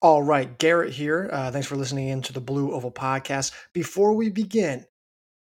[0.00, 1.28] All right, Garrett here.
[1.32, 3.52] Uh, thanks for listening in to the Blue Oval podcast.
[3.72, 4.86] Before we begin,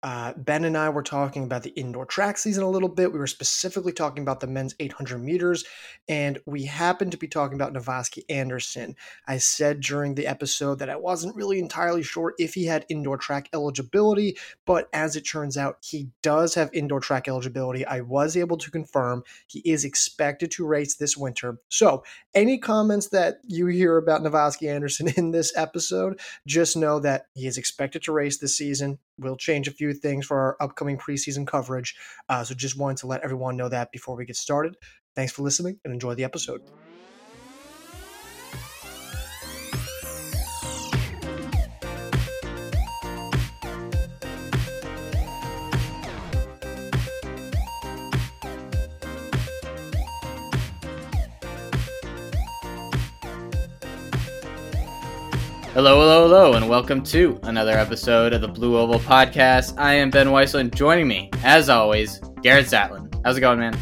[0.03, 3.12] uh, ben and I were talking about the indoor track season a little bit.
[3.12, 5.65] We were specifically talking about the men's 800 meters,
[6.08, 8.96] and we happened to be talking about Navasky Anderson.
[9.27, 13.18] I said during the episode that I wasn't really entirely sure if he had indoor
[13.18, 17.85] track eligibility, but as it turns out, he does have indoor track eligibility.
[17.85, 21.59] I was able to confirm he is expected to race this winter.
[21.69, 22.05] So,
[22.35, 27.46] any comments that you hear about Navasky Anderson in this episode, just know that he
[27.46, 28.98] is expected to race this season.
[29.21, 31.95] We'll change a few things for our upcoming preseason coverage.
[32.29, 34.77] Uh, so just wanted to let everyone know that before we get started.
[35.15, 36.62] Thanks for listening and enjoy the episode.
[55.82, 59.73] Hello, hello, hello, and welcome to another episode of the Blue Oval Podcast.
[59.78, 63.10] I am Ben Weissel, and joining me, as always, Garrett Zatlin.
[63.24, 63.74] How's it going, man?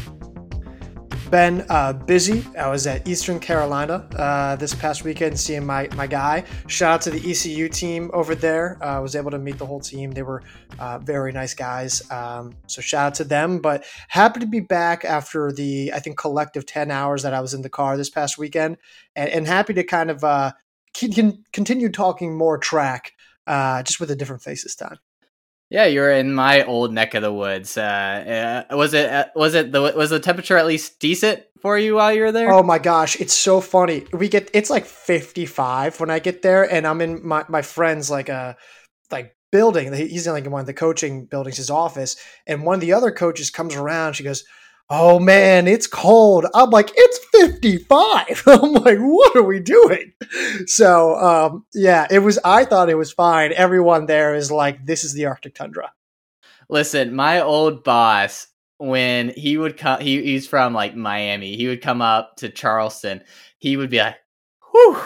[1.29, 2.45] Ben, uh, busy.
[2.57, 6.45] I was at Eastern Carolina uh, this past weekend seeing my, my guy.
[6.67, 8.77] Shout out to the ECU team over there.
[8.79, 10.11] I uh, was able to meet the whole team.
[10.11, 10.41] They were
[10.79, 12.09] uh, very nice guys.
[12.09, 13.59] Um, so shout out to them.
[13.59, 17.53] But happy to be back after the, I think, collective 10 hours that I was
[17.53, 18.77] in the car this past weekend.
[19.17, 20.23] And, and happy to kind of
[20.93, 23.13] can continue talking more track,
[23.47, 24.99] uh, just with a different face this time.
[25.69, 27.77] Yeah, you're in my old neck of the woods.
[27.77, 31.77] Uh, uh, was it uh, was it the was the temperature at least decent for
[31.77, 32.51] you while you were there?
[32.51, 34.05] Oh my gosh, it's so funny.
[34.11, 38.09] We get it's like 55 when I get there, and I'm in my my friend's
[38.09, 38.53] like a uh,
[39.11, 39.93] like building.
[39.93, 42.15] He's in like one of the coaching buildings, his office,
[42.47, 44.13] and one of the other coaches comes around.
[44.13, 44.45] She goes,
[44.89, 46.45] oh man, it's cold.
[46.53, 48.43] I'm like, it's 55.
[48.47, 50.13] I'm like, what are we doing?
[50.65, 53.53] So, um, yeah, it was, I thought it was fine.
[53.53, 55.93] Everyone there is like, this is the Arctic tundra.
[56.69, 58.47] Listen, my old boss,
[58.77, 63.21] when he would come, he, he's from like Miami, he would come up to Charleston.
[63.57, 64.17] He would be like,
[64.71, 65.01] whew.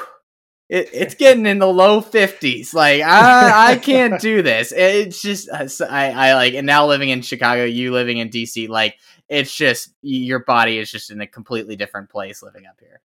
[0.70, 5.50] It, it's getting in the low 50s like I, I can't do this it's just
[5.52, 5.68] I,
[6.12, 8.96] I like and now living in chicago you living in dc like
[9.34, 13.02] it's just your body is just in a completely different place living up here.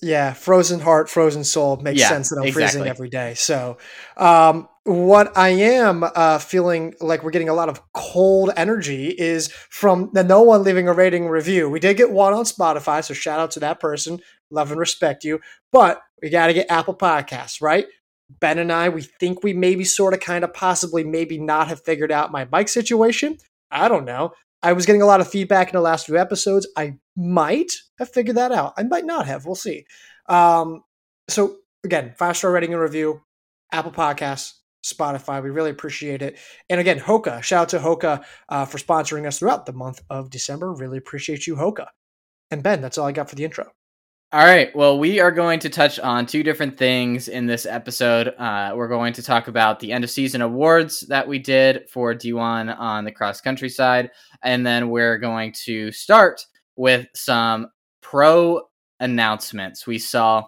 [0.00, 2.62] Yeah, frozen heart, frozen soul makes yeah, sense that I'm exactly.
[2.62, 3.34] freezing every day.
[3.34, 3.78] So,
[4.16, 9.48] um, what I am uh, feeling like we're getting a lot of cold energy is
[9.48, 11.68] from the no one leaving a rating review.
[11.68, 14.20] We did get one on Spotify, so shout out to that person.
[14.50, 15.40] Love and respect you.
[15.72, 17.86] But we got to get Apple Podcasts, right?
[18.40, 21.82] Ben and I, we think we maybe sort of kind of possibly maybe not have
[21.82, 23.38] figured out my bike situation.
[23.70, 24.32] I don't know.
[24.62, 26.66] I was getting a lot of feedback in the last few episodes.
[26.76, 28.74] I might have figured that out.
[28.76, 29.46] I might not have.
[29.46, 29.84] We'll see.
[30.28, 30.82] Um,
[31.28, 33.22] so again, five star rating and review,
[33.72, 34.54] Apple Podcasts,
[34.84, 35.42] Spotify.
[35.42, 36.38] We really appreciate it.
[36.68, 37.42] And again, Hoka.
[37.42, 40.72] Shout out to Hoka uh, for sponsoring us throughout the month of December.
[40.72, 41.86] Really appreciate you, Hoka.
[42.50, 43.70] And Ben, that's all I got for the intro.
[44.30, 44.76] All right.
[44.76, 48.28] Well, we are going to touch on two different things in this episode.
[48.36, 52.12] Uh, we're going to talk about the end of season awards that we did for
[52.12, 54.10] D1 on the cross country side.
[54.42, 56.44] And then we're going to start
[56.76, 57.68] with some
[58.02, 58.60] pro
[59.00, 59.86] announcements.
[59.86, 60.44] We saw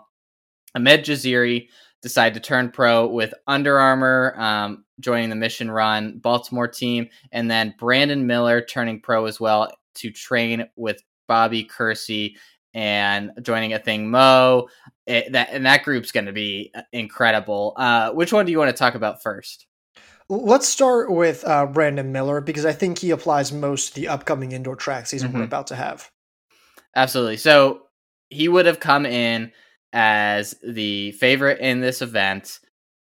[0.75, 1.69] Ahmed Jaziri
[2.03, 7.51] decide to turn pro with Under Armour um, joining the Mission Run Baltimore team, and
[7.51, 12.35] then Brandon Miller turning pro as well to train with Bobby Kersee
[12.75, 14.67] and joining Athing Mu.
[15.07, 17.75] It, that and that group's going to be uh, incredible.
[17.77, 19.67] Uh, which one do you want to talk about first?
[20.29, 24.53] Let's start with uh, Brandon Miller because I think he applies most to the upcoming
[24.53, 25.39] indoor track season mm-hmm.
[25.39, 26.09] we're about to have.
[26.95, 27.37] Absolutely.
[27.37, 27.83] So
[28.29, 29.51] he would have come in
[29.93, 32.61] as the favorite in this event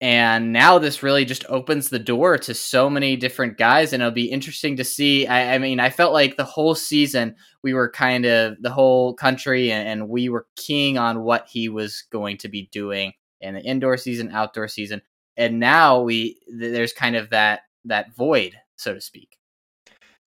[0.05, 4.13] and now this really just opens the door to so many different guys and it'll
[4.13, 5.25] be interesting to see.
[5.25, 9.15] I, I, mean i felt like the whole season we were kind of the whole
[9.15, 13.55] country and, and, we were keying on what he was going to be doing in
[13.55, 15.01] the indoor season outdoor season.
[15.37, 19.39] And now we there's kind of that that void so to speak.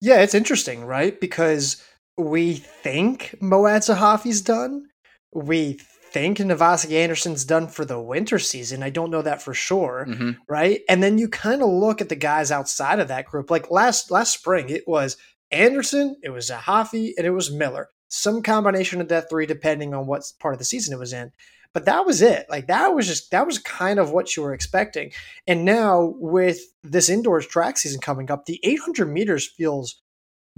[0.01, 1.17] Yeah it's interesting right?
[1.21, 1.81] Because
[2.17, 4.87] we think moad zahafi's done.
[5.33, 5.79] We
[6.11, 8.83] think Navasky Anderson's done for the winter season.
[8.83, 10.31] I don't know that for sure, mm-hmm.
[10.47, 10.81] right?
[10.89, 13.49] And then you kind of look at the guys outside of that group.
[13.49, 15.17] Like last last spring, it was
[15.51, 17.89] Anderson, it was Zahafi, and it was Miller.
[18.07, 21.31] Some combination of that three, depending on what part of the season it was in.
[21.73, 22.47] But that was it.
[22.49, 25.11] Like that was just that was kind of what you were expecting.
[25.47, 30.01] And now with this indoors track season coming up, the 800 meters feels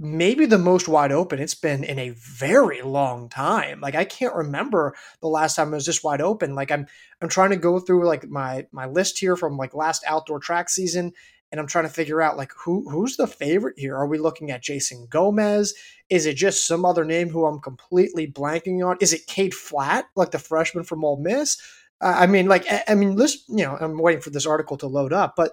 [0.02, 3.80] maybe the most wide open it's been in a very long time.
[3.80, 6.56] Like I can't remember the last time it was this wide open.
[6.56, 6.86] Like I'm
[7.20, 10.68] I'm trying to go through like my my list here from like last outdoor track
[10.68, 11.12] season
[11.52, 13.96] and I'm trying to figure out like who who's the favorite here.
[13.96, 15.72] Are we looking at Jason Gomez?
[16.10, 18.96] Is it just some other name who I'm completely blanking on?
[19.00, 21.58] Is it Cade Flatt, like the freshman from Ole Miss?
[22.00, 24.78] Uh, I mean, like I, I mean, this you know, I'm waiting for this article
[24.78, 25.52] to load up, but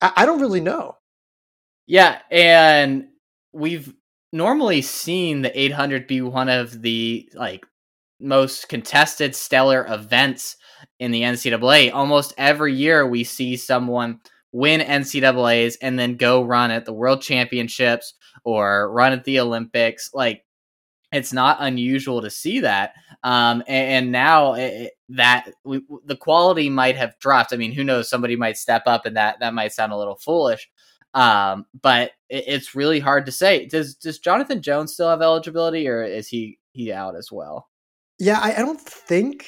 [0.00, 0.96] I, I don't really know.
[1.88, 3.08] Yeah, and
[3.58, 3.92] we've
[4.32, 7.66] normally seen the 800 be one of the like
[8.20, 10.56] most contested stellar events
[10.98, 11.92] in the NCAA.
[11.92, 14.20] Almost every year we see someone
[14.52, 18.14] win NCAAs and then go run at the World Championships
[18.44, 20.10] or run at the Olympics.
[20.14, 20.44] Like
[21.12, 22.94] it's not unusual to see that.
[23.22, 27.52] Um, and, and, now it, that we, the quality might have dropped.
[27.52, 28.10] I mean, who knows?
[28.10, 30.68] Somebody might step up, and that that might sound a little foolish.
[31.14, 33.66] Um, but it, it's really hard to say.
[33.66, 37.68] Does does Jonathan Jones still have eligibility, or is he he out as well?
[38.18, 39.46] Yeah, I, I don't think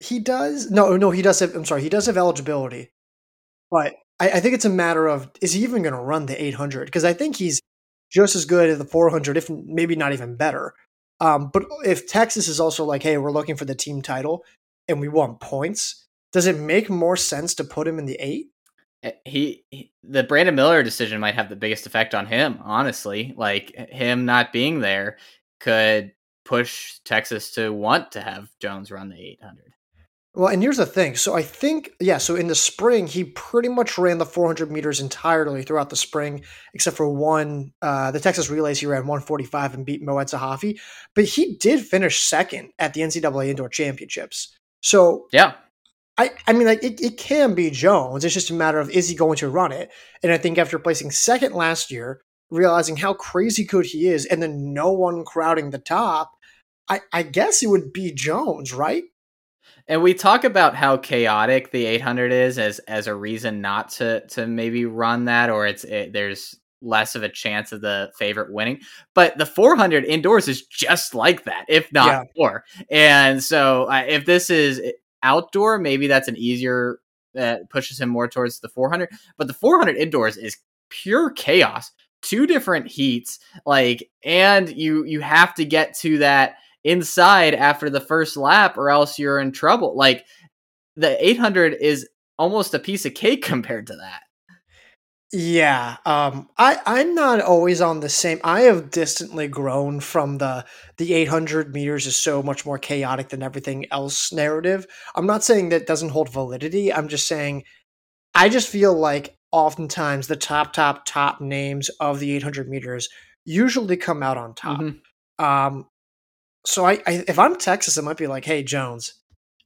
[0.00, 0.70] he does.
[0.70, 1.54] No, no, he does have.
[1.54, 2.92] I'm sorry, he does have eligibility,
[3.70, 6.42] but I, I think it's a matter of is he even going to run the
[6.42, 6.84] 800?
[6.84, 7.60] Because I think he's
[8.10, 10.74] just as good at the 400, if maybe not even better.
[11.20, 14.44] Um, but if Texas is also like, hey, we're looking for the team title
[14.88, 18.48] and we want points, does it make more sense to put him in the eight?
[19.02, 23.34] Eh, he, he, the Brandon Miller decision might have the biggest effect on him honestly.
[23.36, 25.18] Like him not being there
[25.60, 26.12] could
[26.44, 29.70] push Texas to want to have Jones run the 800
[30.34, 31.16] well and here's the thing.
[31.16, 35.00] So I think yeah so in the spring he pretty much ran the 400 meters
[35.00, 36.44] entirely throughout the spring
[36.74, 40.78] except for one uh, the Texas relays he ran 145 and beat Moad Zahafi
[41.14, 44.56] but he did finish second at the NCAA indoor championships.
[44.82, 45.54] So yeah
[46.20, 48.26] I, I mean, like it, it can be Jones.
[48.26, 49.90] It's just a matter of is he going to run it?
[50.22, 52.20] And I think after placing second last year,
[52.50, 56.32] realizing how crazy good he is, and then no one crowding the top,
[56.90, 59.04] I, I guess it would be Jones, right?
[59.88, 64.26] And we talk about how chaotic the 800 is as as a reason not to
[64.28, 68.52] to maybe run that, or it's it, there's less of a chance of the favorite
[68.52, 68.80] winning.
[69.14, 72.22] But the 400 indoors is just like that, if not yeah.
[72.36, 72.64] more.
[72.90, 74.80] And so uh, if this is
[75.22, 76.98] outdoor, maybe that's an easier
[77.34, 79.08] that uh, pushes him more towards the 400.
[79.36, 80.56] But the 400 indoors is
[80.88, 81.92] pure chaos.
[82.22, 88.00] Two different heats, like, and you you have to get to that inside after the
[88.00, 89.96] first lap, or else you're in trouble.
[89.96, 90.26] Like,
[90.96, 92.06] the 800 is
[92.38, 94.20] almost a piece of cake compared to that.
[95.32, 98.40] Yeah, um, I I'm not always on the same.
[98.42, 100.64] I have distantly grown from the
[100.96, 104.86] the 800 meters is so much more chaotic than everything else narrative.
[105.14, 106.92] I'm not saying that doesn't hold validity.
[106.92, 107.62] I'm just saying
[108.34, 113.08] I just feel like oftentimes the top top top names of the 800 meters
[113.44, 114.80] usually come out on top.
[114.80, 115.44] Mm-hmm.
[115.44, 115.86] Um,
[116.66, 119.14] so I, I if I'm Texas, it might be like, hey Jones,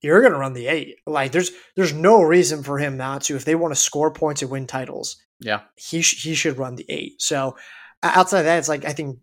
[0.04, 0.98] you're gonna run the eight.
[1.06, 4.42] Like there's there's no reason for him not to if they want to score points
[4.42, 7.20] and win titles yeah, he sh- he should run the eight.
[7.20, 7.56] So
[8.02, 9.18] outside of that, it's like I think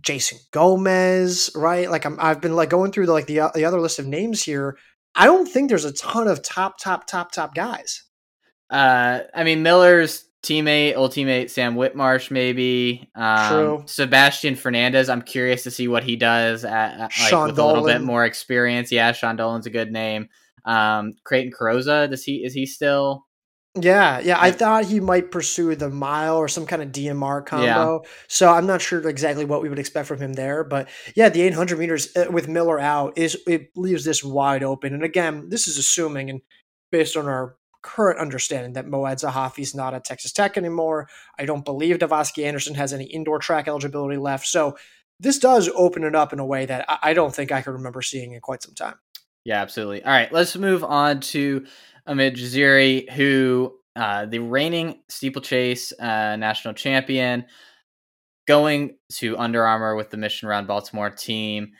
[0.00, 1.90] Jason Gomez, right?
[1.90, 4.06] Like I'm I've been like going through the like the uh, the other list of
[4.06, 4.78] names here.
[5.14, 8.04] I don't think there's a ton of top top top top guys.
[8.70, 13.10] Uh, I mean Miller's teammate, old teammate Sam Whitmarsh, maybe.
[13.14, 13.82] Um, True.
[13.86, 15.08] Sebastian Fernandez.
[15.08, 17.58] I'm curious to see what he does at, like, with Dolan.
[17.58, 18.90] a little bit more experience.
[18.90, 20.28] Yeah, Sean Dolan's a good name.
[20.64, 23.26] Um, Crayton Carrozza, does he is he still
[23.80, 24.36] yeah, yeah.
[24.38, 28.02] I thought he might pursue the mile or some kind of DMR combo.
[28.04, 28.10] Yeah.
[28.28, 31.40] So I'm not sure exactly what we would expect from him there, but yeah, the
[31.40, 34.92] 800 meters uh, with Miller out is it leaves this wide open.
[34.92, 36.42] And again, this is assuming and
[36.90, 41.08] based on our current understanding that Moad Zahafi's not at Texas Tech anymore.
[41.38, 44.46] I don't believe Navasky Anderson has any indoor track eligibility left.
[44.46, 44.76] So
[45.20, 48.02] this does open it up in a way that I don't think I can remember
[48.02, 48.96] seeing in quite some time.
[49.44, 50.04] Yeah, absolutely.
[50.04, 51.66] All right, let's move on to
[52.06, 57.44] Ahmed Jaziri, who uh, the reigning steeplechase uh, national champion,
[58.46, 61.72] going to Under Armour with the Mission Run Baltimore team.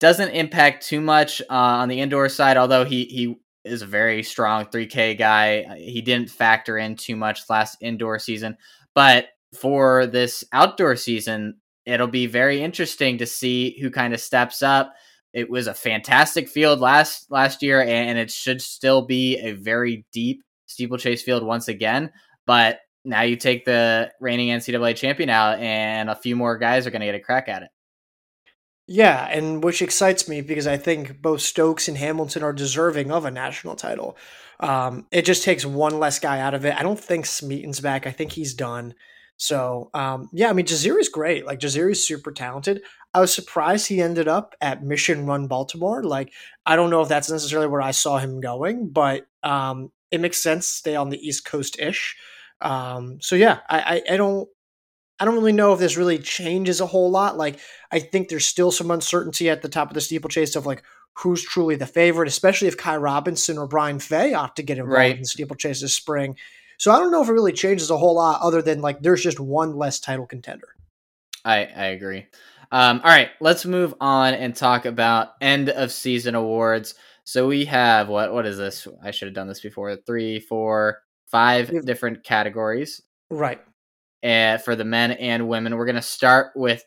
[0.00, 3.36] Doesn't impact too much uh, on the indoor side, although he he
[3.68, 5.62] is a very strong 3K guy.
[5.62, 8.56] Uh, he didn't factor in too much last indoor season,
[8.94, 11.56] but for this outdoor season,
[11.86, 14.94] it'll be very interesting to see who kind of steps up
[15.32, 20.06] it was a fantastic field last last year, and it should still be a very
[20.12, 22.10] deep steeplechase field once again.
[22.46, 26.90] But now you take the reigning NCAA champion out, and a few more guys are
[26.90, 27.68] going to get a crack at it.
[28.90, 33.26] Yeah, and which excites me because I think both Stokes and Hamilton are deserving of
[33.26, 34.16] a national title.
[34.60, 36.74] Um, it just takes one less guy out of it.
[36.74, 38.06] I don't think Smeaton's back.
[38.06, 38.94] I think he's done.
[39.36, 41.44] So um, yeah, I mean Jaziri's great.
[41.44, 42.82] Like Jaziri's super talented.
[43.12, 46.02] I was surprised he ended up at Mission Run Baltimore.
[46.02, 46.32] Like
[46.64, 50.38] I don't know if that's necessarily where I saw him going, but um, it makes
[50.38, 52.16] sense stay on the East Coast ish.
[52.62, 54.48] Um, so yeah, I, I, I don't
[55.20, 57.36] I don't really know if this really changes a whole lot.
[57.36, 57.58] Like
[57.90, 60.82] I think there's still some uncertainty at the top of the steeplechase of like
[61.14, 64.98] who's truly the favorite, especially if Kai Robinson or Brian Fay ought to get involved
[64.98, 65.16] right.
[65.16, 66.36] in the steeplechase this spring.
[66.78, 69.22] So I don't know if it really changes a whole lot other than like there's
[69.22, 70.68] just one less title contender.
[71.44, 72.26] I, I agree.
[72.70, 76.94] Um, all right, let's move on and talk about end of season awards.
[77.24, 78.86] So we have what what is this?
[79.02, 79.96] I should have done this before.
[79.96, 83.02] Three, four, five different categories.
[83.30, 83.60] Right.
[84.22, 86.84] And for the men and women, we're gonna start with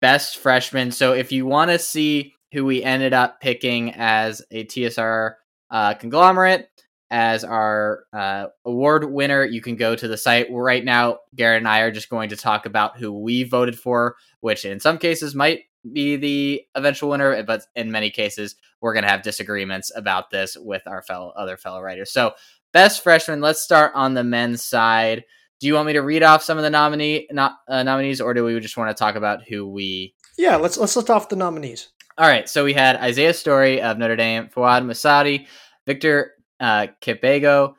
[0.00, 0.90] best freshman.
[0.90, 5.34] So if you want to see who we ended up picking as a TSR
[5.70, 6.68] uh, conglomerate,
[7.10, 10.46] as our uh, award winner, you can go to the site.
[10.50, 14.16] Right now, Garrett and I are just going to talk about who we voted for,
[14.40, 19.04] which in some cases might be the eventual winner, but in many cases, we're going
[19.04, 22.12] to have disagreements about this with our fellow other fellow writers.
[22.12, 22.32] So,
[22.72, 23.40] best freshman.
[23.40, 25.24] Let's start on the men's side.
[25.60, 28.32] Do you want me to read off some of the nominee not, uh, nominees, or
[28.34, 30.14] do we just want to talk about who we?
[30.36, 31.88] Yeah, let's let's list off the nominees.
[32.16, 35.46] All right, so we had Isaiah Story of Notre Dame, Fouad Messaoudi,
[35.86, 37.74] Victor uh, Kipego,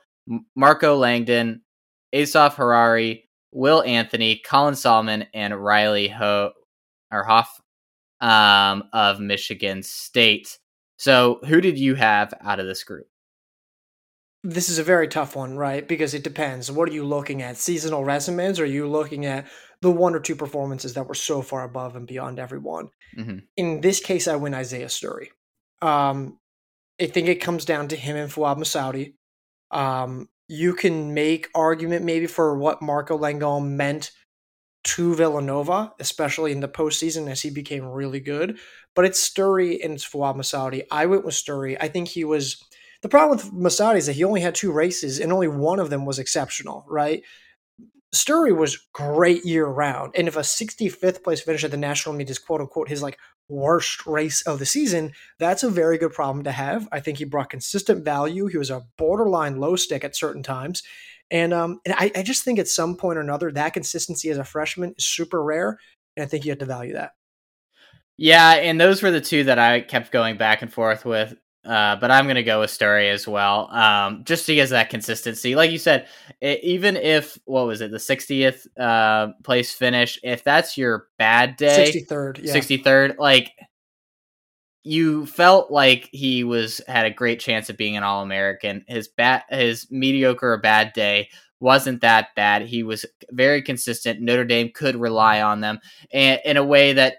[0.55, 1.61] Marco Langdon,
[2.13, 6.51] Asaf Harari, Will Anthony, Colin Sahlman, and Riley Ho
[7.11, 7.59] or Hoff
[8.21, 10.57] um, of Michigan State.
[10.97, 13.07] So, who did you have out of this group?
[14.43, 15.85] This is a very tough one, right?
[15.85, 16.71] Because it depends.
[16.71, 17.57] What are you looking at?
[17.57, 18.59] Seasonal resumes?
[18.59, 19.47] Or are you looking at
[19.81, 22.89] the one or two performances that were so far above and beyond everyone?
[23.17, 23.39] Mm-hmm.
[23.57, 25.31] In this case, I win Isaiah Story.
[25.81, 26.39] Um,
[27.01, 29.13] I think it comes down to him and Fouad Messaoudi.
[29.71, 34.11] Um, you can make argument maybe for what Marco Langone meant
[34.83, 38.57] to Villanova, especially in the postseason as he became really good.
[38.95, 40.83] But it's Sturry and it's Fouad Messaoudi.
[40.89, 41.77] I went with Sturry.
[41.79, 42.63] I think he was
[43.01, 45.89] the problem with Messaoudi is that he only had two races and only one of
[45.89, 47.23] them was exceptional, right?
[48.13, 50.13] Sturry was great year round.
[50.15, 53.17] And if a 65th place finish at the national meet is quote unquote his like
[53.47, 56.89] worst race of the season, that's a very good problem to have.
[56.91, 58.47] I think he brought consistent value.
[58.47, 60.83] He was a borderline low stick at certain times.
[61.31, 64.37] And um and I, I just think at some point or another, that consistency as
[64.37, 65.77] a freshman is super rare.
[66.17, 67.11] And I think you have to value that.
[68.17, 71.35] Yeah, and those were the two that I kept going back and forth with.
[71.69, 75.53] Uh, but I'm gonna go with Story as well, um, just because that consistency.
[75.53, 76.07] Like you said,
[76.41, 81.57] it, even if what was it, the 60th uh, place finish, if that's your bad
[81.57, 82.55] day, 63rd, yeah.
[82.55, 83.51] 63rd, like
[84.83, 88.83] you felt like he was had a great chance of being an All American.
[88.87, 92.63] His bad, his mediocre or bad day wasn't that bad.
[92.63, 94.21] He was very consistent.
[94.21, 95.79] Notre Dame could rely on them,
[96.11, 97.17] and in a way that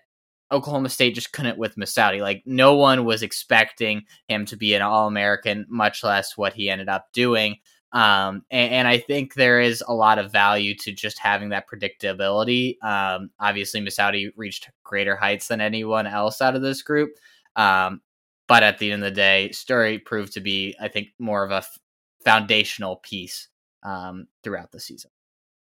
[0.53, 2.21] Oklahoma State just couldn't with Messaoudi.
[2.21, 6.71] Like no one was expecting him to be an All American, much less what he
[6.71, 7.57] ended up doing.
[7.93, 11.67] Um, and, and, I think there is a lot of value to just having that
[11.69, 12.81] predictability.
[12.85, 17.11] Um, obviously, Messaoudi reached greater heights than anyone else out of this group.
[17.57, 18.01] Um,
[18.47, 21.51] but at the end of the day, Sturry proved to be, I think, more of
[21.51, 21.79] a f-
[22.25, 23.49] foundational piece
[23.83, 25.11] um, throughout the season.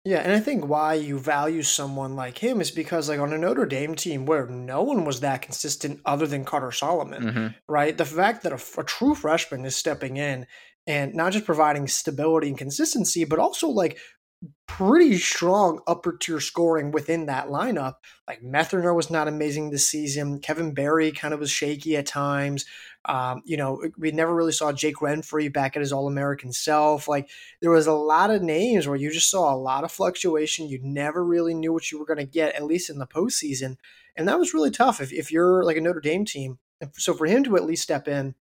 [0.05, 3.37] Yeah, and I think why you value someone like him is because, like, on a
[3.37, 7.47] Notre Dame team where no one was that consistent other than Carter Solomon, mm-hmm.
[7.69, 7.97] right?
[7.97, 10.45] The fact that a, a, true freshman is stepping in
[10.85, 13.97] and not just providing stability and consistency, but also like
[14.67, 17.95] pretty strong upper tier scoring within that lineup.
[18.27, 20.39] Like Methiner was not amazing this season.
[20.39, 22.65] Kevin Barry kind of was shaky at times.
[23.05, 27.07] Um, you know, we never really saw Jake Renfree back at his All American self.
[27.07, 27.29] Like
[27.61, 30.67] there was a lot of names where you just saw a lot of fluctuation.
[30.67, 33.77] You never really knew what you were going to get, at least in the postseason.
[34.15, 36.59] And that was really tough if, if you're like a Notre Dame team.
[36.93, 38.35] So for him to at least step in,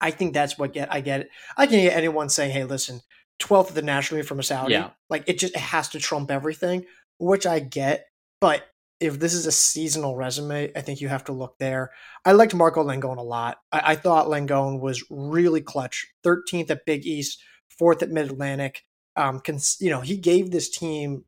[0.00, 1.28] I think that's what get I get.
[1.56, 3.00] I can get anyone saying, "Hey, listen,
[3.40, 4.70] 12th of the national meet from Messaoudi.
[4.70, 4.90] Yeah.
[5.10, 6.84] Like it just it has to trump everything,
[7.18, 8.06] which I get.
[8.40, 8.64] But
[9.00, 11.90] if this is a seasonal resume, I think you have to look there.
[12.24, 13.58] I liked Marco Langone a lot.
[13.70, 16.06] I, I thought Langone was really clutch.
[16.24, 17.42] 13th at Big East,
[17.78, 18.84] fourth at Mid Atlantic.
[19.16, 21.24] Um, cons- you know, he gave this team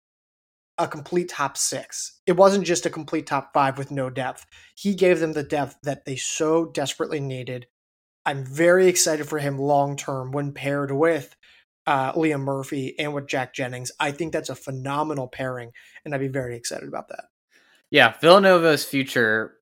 [0.78, 2.20] a complete top six.
[2.26, 4.46] It wasn't just a complete top five with no depth.
[4.76, 7.66] He gave them the depth that they so desperately needed.
[8.24, 11.34] I'm very excited for him long term when paired with
[11.88, 13.90] uh, Liam Murphy and with Jack Jennings.
[13.98, 15.72] I think that's a phenomenal pairing,
[16.04, 17.24] and I'd be very excited about that.
[17.90, 19.54] Yeah, Villanova's future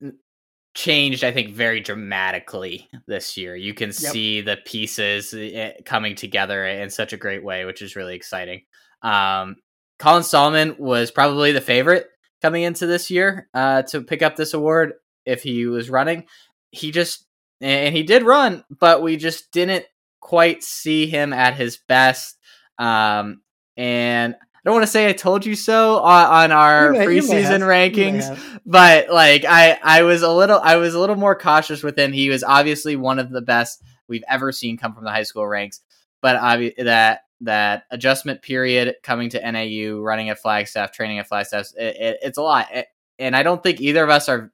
[0.75, 3.55] changed, I think, very dramatically this year.
[3.55, 3.95] You can yep.
[3.95, 8.63] see the pieces eh, coming together in such a great way, which is really exciting.
[9.01, 9.55] Um,
[9.97, 12.07] Colin Sahlman was probably the favorite
[12.41, 16.25] coming into this year uh, to pick up this award if he was running.
[16.71, 17.25] He just
[17.61, 19.85] and he did run, but we just didn't
[20.19, 22.37] quite see him at his best.
[22.77, 23.41] Um,
[23.75, 28.59] and I don't want to say I told you so on, on our preseason rankings,
[28.65, 32.11] but like I, I was a little, I was a little more cautious with him.
[32.11, 35.47] He was obviously one of the best we've ever seen come from the high school
[35.47, 35.81] ranks,
[36.21, 41.67] but obvi- that that adjustment period coming to NAU, running at Flagstaff, training at Flagstaff,
[41.77, 42.67] it, it, it's a lot.
[42.73, 42.87] It,
[43.19, 44.51] and I don't think either of us are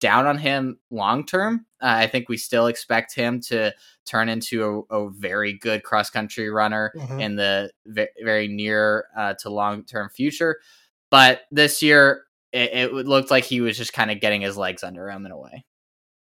[0.00, 1.66] down on him long term.
[1.80, 3.72] Uh, I think we still expect him to
[4.04, 7.20] turn into a, a very good cross country runner mm-hmm.
[7.20, 10.58] in the v- very near uh, to long term future.
[11.10, 12.22] But this year,
[12.52, 15.32] it, it looked like he was just kind of getting his legs under him in
[15.32, 15.64] a way.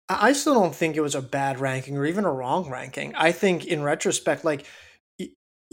[0.07, 3.15] I still don't think it was a bad ranking or even a wrong ranking.
[3.15, 4.65] I think in retrospect, like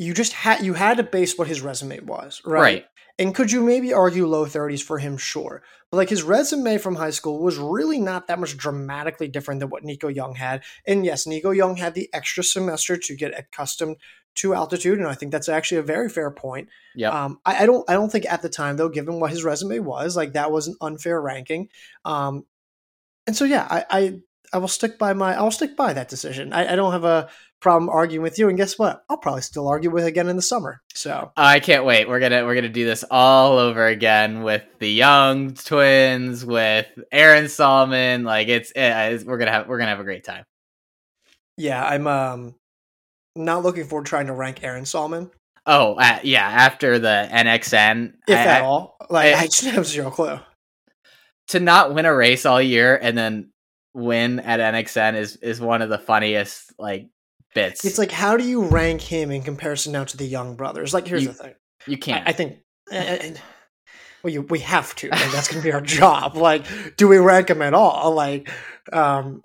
[0.02, 2.60] you just had you had to base what his resume was, right?
[2.60, 2.84] right?
[3.18, 5.16] And could you maybe argue low 30s for him?
[5.18, 5.62] Sure.
[5.90, 9.68] But like his resume from high school was really not that much dramatically different than
[9.68, 10.62] what Nico Young had.
[10.86, 13.96] And yes, Nico Young had the extra semester to get accustomed
[14.34, 16.68] to altitude, and I think that's actually a very fair point.
[16.94, 17.10] Yeah.
[17.10, 19.80] Um, I, I, don't I don't think at the time though, given what his resume
[19.80, 21.68] was, like that was an unfair ranking.
[22.06, 22.46] Um,
[23.26, 24.20] and so yeah, I, I
[24.54, 26.52] I will stick by my I'll stick by that decision.
[26.52, 27.28] I, I, don't have a
[27.62, 29.04] problem arguing with you, and guess what?
[29.08, 30.82] I'll probably still argue with again in the summer.
[30.94, 32.08] So I can't wait.
[32.08, 37.44] We're gonna we're gonna do this all over again with the young twins, with Aaron
[37.44, 38.24] Sahlman.
[38.24, 40.44] Like it's, it's we're gonna have we're gonna have a great time.
[41.56, 42.54] Yeah, I'm um
[43.36, 45.30] not looking forward to trying to rank Aaron Sahlman.
[45.64, 49.86] Oh uh, yeah, after the NXN, if I, at all, like I, I just have
[49.86, 50.40] zero clue.
[51.48, 53.50] To not win a race all year and then
[53.94, 57.08] win at NXN is is one of the funniest like
[57.54, 57.84] bits.
[57.84, 60.92] It's like how do you rank him in comparison now to the Young Brothers?
[60.94, 61.54] Like here's you, the thing,
[61.86, 62.26] you can't.
[62.26, 62.58] I, I think.
[62.90, 63.40] And,
[64.22, 65.08] well, you, we have to.
[65.08, 66.36] Like, that's going to be our job.
[66.36, 66.64] Like,
[66.96, 68.14] do we rank him at all?
[68.14, 68.50] Like,
[68.92, 69.42] um,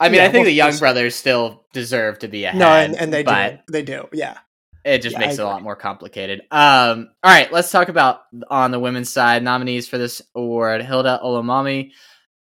[0.00, 2.58] I mean, yeah, I think well, the Young Brothers still deserve to be ahead.
[2.58, 3.58] No, and, and they do.
[3.70, 4.08] They do.
[4.12, 4.38] Yeah.
[4.84, 6.40] It just yeah, makes it a lot more complicated.
[6.50, 11.20] Um, all right, let's talk about on the women's side nominees for this award: Hilda
[11.22, 11.90] Olemomoi,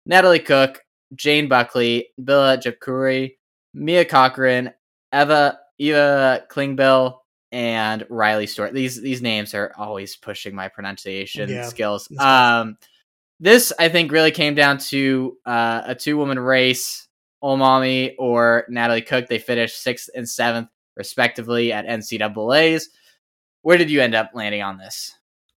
[0.05, 0.81] Natalie Cook,
[1.15, 3.36] Jane Buckley, Bila Jepkirui,
[3.77, 4.73] Mia Cochran,
[5.13, 7.19] Eva Eva Klingbeil,
[7.51, 8.73] and Riley Stewart.
[8.73, 12.09] These these names are always pushing my pronunciation yeah, skills.
[12.19, 12.77] Um,
[13.39, 17.07] this I think really came down to uh, a two woman race.
[17.43, 19.27] Olemomoi or Natalie Cook.
[19.27, 22.89] They finished sixth and seventh respectively at NCAA's.
[23.61, 25.13] Where did you end up landing on this?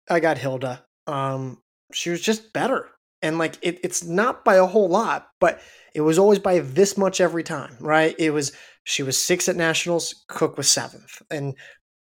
[0.10, 0.84] I got Hilda.
[1.08, 1.62] Um,
[1.94, 2.90] she was just better
[3.22, 5.62] and like it, it's not by a whole lot but
[5.94, 8.16] it was always by this much every time right?
[8.18, 8.52] It was
[8.84, 11.22] she was six at nationals cook was seventh.
[11.30, 11.56] And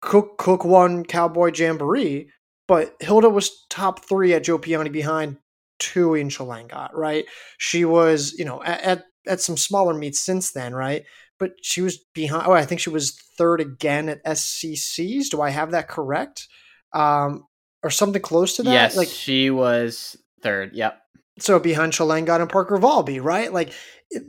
[0.01, 2.29] cook cook won cowboy jamboree
[2.67, 5.37] but hilda was top three at joe piane behind
[5.79, 7.25] two in Chelangat, right?
[7.57, 11.03] She was you know at, at some smaller meets since then right?
[11.39, 15.49] But she was behind oh i think she was third again at SECs do i
[15.49, 16.47] have that correct?
[16.93, 17.45] Um
[17.81, 18.71] or something close to that?
[18.71, 21.01] Yes like she was Third, yep.
[21.39, 23.51] So behind Chelangat and Parker Valby, right?
[23.51, 23.73] Like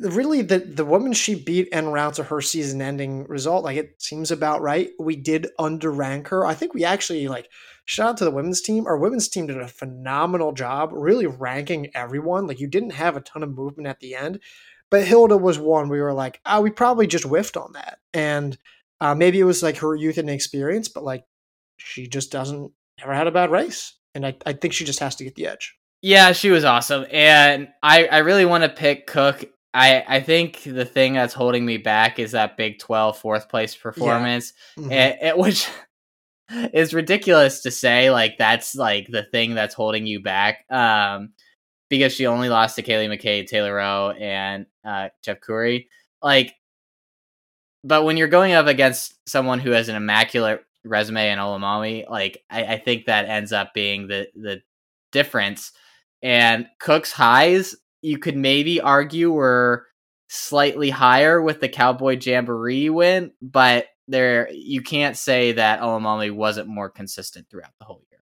[0.00, 4.00] really the the woman she beat en route to her season ending result, like it
[4.00, 4.90] seems about right.
[4.98, 6.46] We did underrank her.
[6.46, 7.48] I think we actually like
[7.84, 8.86] shout out to the women's team.
[8.86, 12.46] Our women's team did a phenomenal job really ranking everyone.
[12.46, 14.40] Like you didn't have a ton of movement at the end.
[14.90, 17.98] But Hilda was one we were like, oh, we probably just whiffed on that.
[18.12, 18.56] And
[19.00, 21.24] uh, maybe it was like her youth and experience, but like
[21.78, 22.70] she just doesn't
[23.02, 23.98] ever had a bad race.
[24.14, 25.74] And I, I think she just has to get the edge.
[26.04, 29.42] Yeah, she was awesome, and I I really want to pick Cook.
[29.72, 33.74] I I think the thing that's holding me back is that Big 12 fourth place
[33.74, 34.82] performance, yeah.
[34.82, 34.92] mm-hmm.
[34.92, 35.66] it, it, which
[36.74, 38.10] is ridiculous to say.
[38.10, 40.70] Like that's like the thing that's holding you back.
[40.70, 41.30] Um,
[41.88, 45.08] because she only lost to Ceili McCabe, Taylor Roe, and uh,
[45.40, 45.88] Curry.
[46.20, 46.54] Like,
[47.82, 52.42] but when you're going up against someone who has an immaculate resume in Olemomoi, like
[52.50, 54.60] I, I think that ends up being the the
[55.10, 55.72] difference
[56.24, 59.86] and Cook's highs, you could maybe argue were
[60.28, 66.66] slightly higher with the Cowboy Jamboree win, but there you can't say that Olemomoi wasn't
[66.66, 68.20] more consistent throughout the whole year.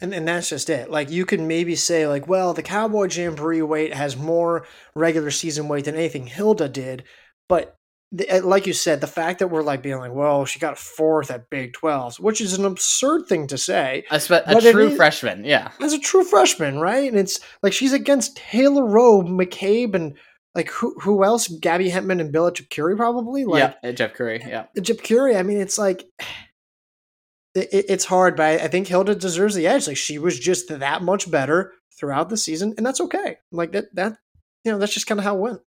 [0.00, 0.90] And, and that's just it.
[0.90, 5.68] Like you could maybe say, like, well, the Cowboy Jamboree weight has more regular season
[5.68, 7.04] weight than anything Hilda did,
[7.48, 7.76] but
[8.12, 10.76] the, uh, like you said, the fact that we're like being like, well, she got
[10.76, 14.04] fourth at Big 12s, which is an absurd thing to say.
[14.10, 15.70] A, spe- a true is, freshman, yeah.
[15.80, 17.08] As a true freshman, right?
[17.08, 20.14] And it's like she's against Taylor Roe, McCabe, and
[20.54, 21.48] like who who else?
[21.48, 23.46] Gabby Hentemann and Bila Jepkirui, probably.
[23.46, 24.66] Like, yeah, Jepkirui, yeah.
[24.76, 26.04] Jepkirui, I mean, it's like
[27.54, 29.86] it, it's hard, but I, I think Hilda deserves the edge.
[29.86, 33.38] Like she was just that much better throughout the season, and that's okay.
[33.50, 34.18] Like that that
[34.64, 35.60] you know that's just kind of how it went.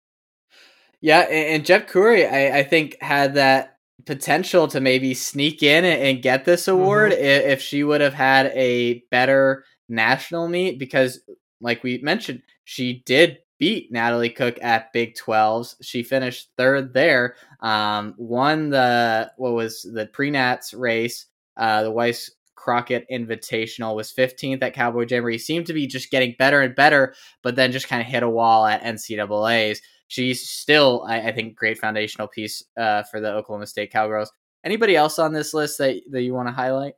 [1.05, 6.47] Yeah, and, Jepkirui, I, I think had that potential to maybe sneak in and, get
[6.47, 7.23] this award mm-hmm.
[7.23, 11.21] if, if she would have had a better national meet because
[11.61, 15.75] like we mentioned she did beat Natalie Cook at Big 12s.
[15.83, 17.35] She finished third there.
[17.61, 21.27] Um, won the what was the pre-nats race,
[21.59, 25.37] uh, the Weiss Crockett Invitational was 15th at Cowboy Jamboree.
[25.37, 28.31] Seemed to be just getting better and better, but then just kind of hit a
[28.31, 29.83] wall at NCAA's.
[30.09, 34.31] She's still, I, I think, great foundational piece uh, for the Oklahoma State Cowgirls.
[34.65, 36.95] Anybody else on this list that that you want to highlight?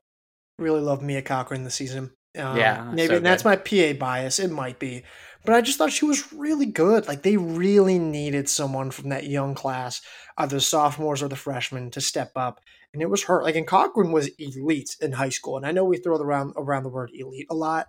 [0.58, 2.12] Really love Mia Cochran this season.
[2.38, 4.38] Um, yeah, maybe so that's my PA bias.
[4.38, 5.02] It might be,
[5.44, 7.08] but I just thought she was really good.
[7.08, 10.02] Like they really needed someone from that young class,
[10.36, 12.60] either sophomores or the freshmen, to step up,
[12.92, 13.42] and it was her.
[13.42, 16.82] Like, and Cochran was elite in high school, and I know we throw around around
[16.82, 17.86] the word elite a lot,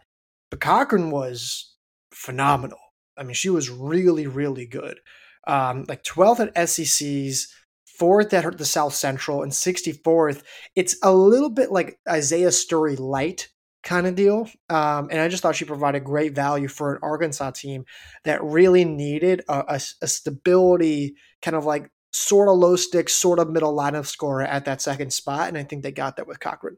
[0.49, 1.75] but Cochran was
[2.11, 2.79] phenomenal.
[3.17, 4.99] I mean, she was really, really good.
[5.45, 7.47] Um, like 12th at SECs,
[7.85, 10.43] fourth at the South Central, and 64th.
[10.75, 13.49] It's a little bit like Isaiah Story light
[13.83, 14.49] kind of deal.
[14.69, 17.85] Um, and I just thought she provided great value for an Arkansas team
[18.25, 23.39] that really needed a, a, a stability, kind of like sort of low stick, sort
[23.39, 25.47] of middle line of scorer at that second spot.
[25.47, 26.77] And I think they got that with Cochran.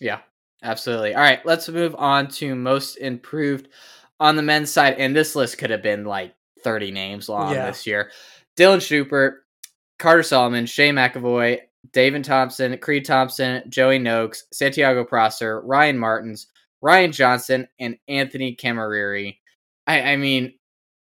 [0.00, 0.18] Yeah,
[0.62, 1.14] absolutely.
[1.14, 3.68] All right, let's move on to most improved
[4.20, 4.96] on the men's side.
[4.98, 7.66] And this list could have been like 30 names long yeah.
[7.66, 8.10] this year.
[8.56, 9.44] Dylan Schubert,
[9.98, 11.60] Carter Solomon, Shay McAvoy,
[11.92, 16.48] David Thompson, Creed Thompson, Joey Noakes, Santiago Prosser, Ryan Martins,
[16.82, 19.36] Ryan Johnson, and Anthony Cammareri.
[19.86, 20.54] I, I mean,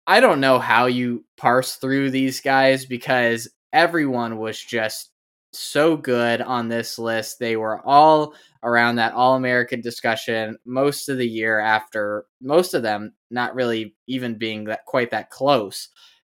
[0.06, 5.12] I don't know how you parse through these guys because everyone was just
[5.52, 7.40] so good on this list.
[7.40, 8.34] They were all
[8.64, 13.96] around that All American discussion most of the year after most of them not really
[14.08, 15.90] even being that quite that close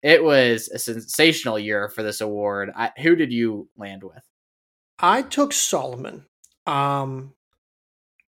[0.04, 2.70] it was a sensational year for this award.
[2.76, 4.22] I, who did you land with?
[4.98, 6.26] I took Solomon.
[6.66, 7.32] Um,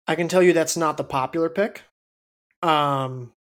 [0.06, 1.84] I can tell you that's not the popular pick.
[2.62, 3.32] Um,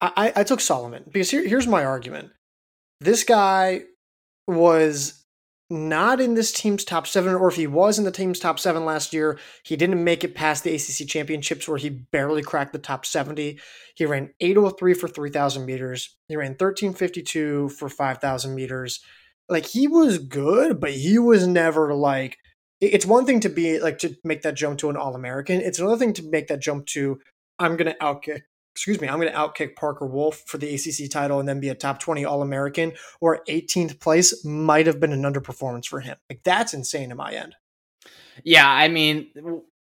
[0.00, 2.32] I, I took Solomon because here, here's my argument.
[3.00, 3.82] This guy
[4.48, 5.23] was
[5.70, 8.84] not in this team's top seven, or if he was in the team's top seven
[8.84, 12.78] last year, he didn't make it past the ACC championships where he barely cracked the
[12.78, 13.58] top 70.
[13.94, 16.16] He ran 803 for 3,000 meters.
[16.28, 19.00] He ran 1352 for 5,000 meters.
[19.48, 22.36] Like he was good, but he was never like,
[22.80, 25.60] it's one thing to be like to make that jump to an All American.
[25.60, 27.20] It's another thing to make that jump to,
[27.58, 28.42] I'm going to outkick
[28.74, 31.68] excuse me, I'm going to outkick Parker Wolf for the ACC title and then be
[31.68, 36.16] a top 20 All American, or 18th place might have been an underperformance for him.
[36.28, 37.54] Like that's insane in my end.
[38.42, 39.28] Yeah, I mean,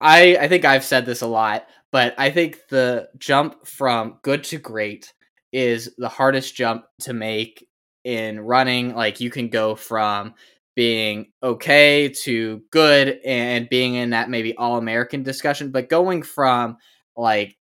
[0.01, 4.43] I I think I've said this a lot, but I think the jump from good
[4.45, 5.13] to great
[5.53, 7.69] is the hardest jump to make
[8.03, 8.97] in running.
[8.97, 10.35] Like you can go from
[10.75, 16.79] being okay to good and being in that maybe all American discussion, but going from
[17.17, 17.57] like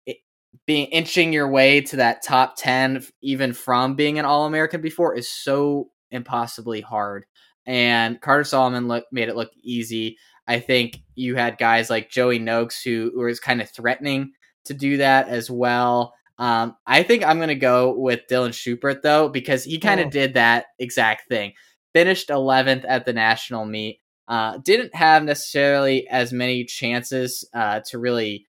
[0.66, 5.32] being inching your way to that top 10 even from being an all-american before is
[5.32, 7.26] so impossibly hard.
[7.66, 10.18] And carter solomon look, made it look easy.
[10.48, 14.32] I think you had guys like joey noakes who, who was kind of threatening
[14.66, 16.14] to do that as well.
[16.38, 20.08] Um, i think i'm going to go with dylan schubert though because he kind of
[20.08, 20.10] oh.
[20.10, 21.54] did that exact thing.
[21.94, 24.00] Finished 11th at the national meet.
[24.28, 28.48] Uh, didn't have necessarily as many chances uh, to really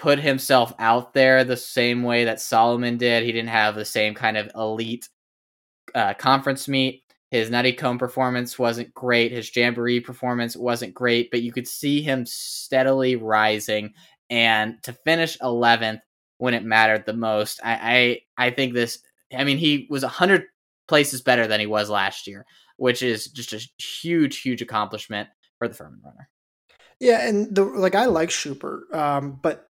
[0.00, 3.22] put himself out there the same way that Solomon did.
[3.22, 5.06] He didn't have the same kind of elite
[5.94, 7.02] uh, conference meet.
[7.30, 9.30] His Nuttycombe performance wasn't great.
[9.30, 13.92] His Jamboree performance wasn't great, but you could see him steadily rising.
[14.30, 16.00] And to finish 11th
[16.38, 19.00] when it mattered the most, I, I, I think this.
[19.36, 20.44] I mean, he was 100
[20.88, 22.46] places better than he was last year,
[22.78, 26.30] which is just a huge, huge accomplishment for the Furman runner.
[26.98, 29.69] Yeah, and the like I like Schubert, um, but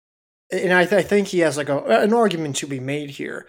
[0.52, 3.46] and I, th- I, think he has like a, an argument to be made here.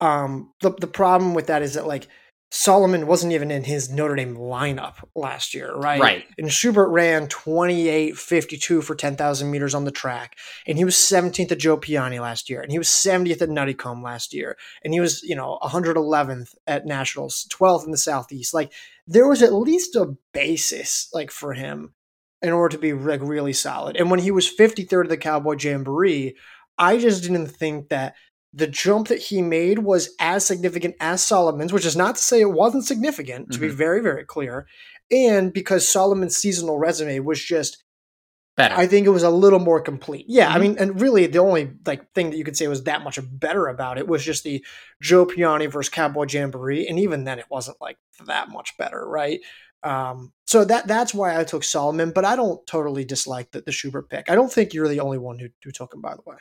[0.00, 2.08] Um, the the problem with that is that like
[2.54, 5.98] Solomon wasn't even in his Notre Dame lineup last year, right?
[5.98, 6.24] Right.
[6.36, 10.36] And Schubert ran 28.52 for 10,000 meters on the track.
[10.66, 12.60] And he was 17th at Joe Piane last year.
[12.60, 14.58] And he was 70th at Nuttycombe last year.
[14.84, 18.52] And he was, you know, 111th at Nationals, 12th in the Southeast.
[18.52, 18.70] Like,
[19.06, 21.94] there was at least a basis, like, for him
[22.42, 23.96] in order to be like really solid.
[23.96, 26.36] And when he was 53rd of the Cowboy Jamboree,
[26.78, 28.14] I just didn't think that
[28.52, 32.40] the jump that he made was as significant as Solomon's, which is not to say
[32.40, 33.68] it wasn't significant, to mm-hmm.
[33.68, 34.66] be very, very clear.
[35.10, 37.82] And because Solomon's seasonal resume was just
[38.56, 38.74] better.
[38.74, 40.26] I think it was a little more complete.
[40.28, 40.54] Yeah, mm-hmm.
[40.54, 43.18] I mean, and really the only like thing that you could say was that much
[43.22, 44.64] better about it was just the
[45.00, 49.40] Joe Piane versus Cowboy Jamboree, and even then it wasn't like that much better, right?
[49.82, 53.72] Um, so that that's why I took Solomon, but I don't totally dislike the, the
[53.72, 54.30] Schubert pick.
[54.30, 56.36] I don't think you're the only one who, who took him, by the way.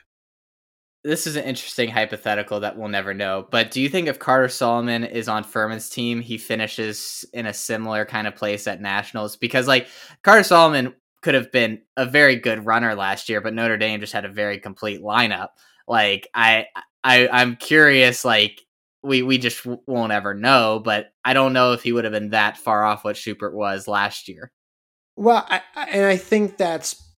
[1.03, 3.47] This is an interesting hypothetical that we'll never know.
[3.49, 7.53] But do you think if Carter Solomon is on Furman's team, he finishes in a
[7.53, 9.35] similar kind of place at Nationals?
[9.35, 9.87] Because like
[10.21, 14.13] Carter Solomon could have been a very good runner last year, but Notre Dame just
[14.13, 15.49] had a very complete lineup.
[15.87, 16.67] Like I,
[17.03, 18.23] I, I'm curious.
[18.23, 18.61] Like
[19.03, 20.81] we we just won't ever know.
[20.83, 23.87] But I don't know if he would have been that far off what Schubert was
[23.87, 24.51] last year.
[25.15, 27.11] Well, I, and I think that's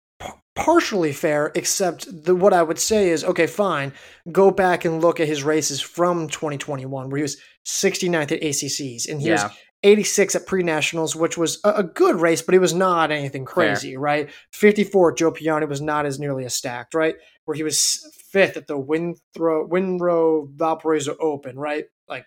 [0.55, 3.93] partially fair, except the, what I would say is okay, fine.
[4.31, 9.09] Go back and look at his races from 2021, where he was 69th at ACCs,
[9.09, 9.47] and he yeah.
[9.47, 13.11] was 86 at pre nationals, which was a, a, good race, but it was not
[13.11, 13.99] anything crazy, fair.
[13.99, 14.29] right?
[14.53, 17.15] 54 at Joe Piane was not as nearly as stacked, right?
[17.45, 21.85] Where he was fifth at the Winthrow Winrow Valparaiso Open, right?
[22.07, 22.25] Like,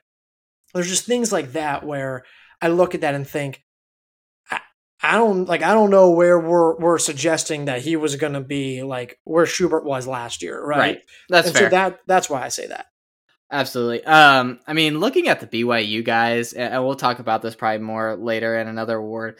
[0.75, 2.25] there's just things like that where
[2.61, 3.65] I look at that and think,
[5.03, 8.41] I don't like I don't know where we're we're suggesting that he was going to
[8.41, 10.79] be like where Schubert was last year, right?
[10.79, 11.03] Right.
[11.29, 11.67] That's and fair.
[11.67, 12.87] So that that's why I say that.
[13.51, 14.05] Absolutely.
[14.05, 18.17] Um, I mean, looking at the BYU guys, and we'll talk about this probably more
[18.17, 19.39] later in another award.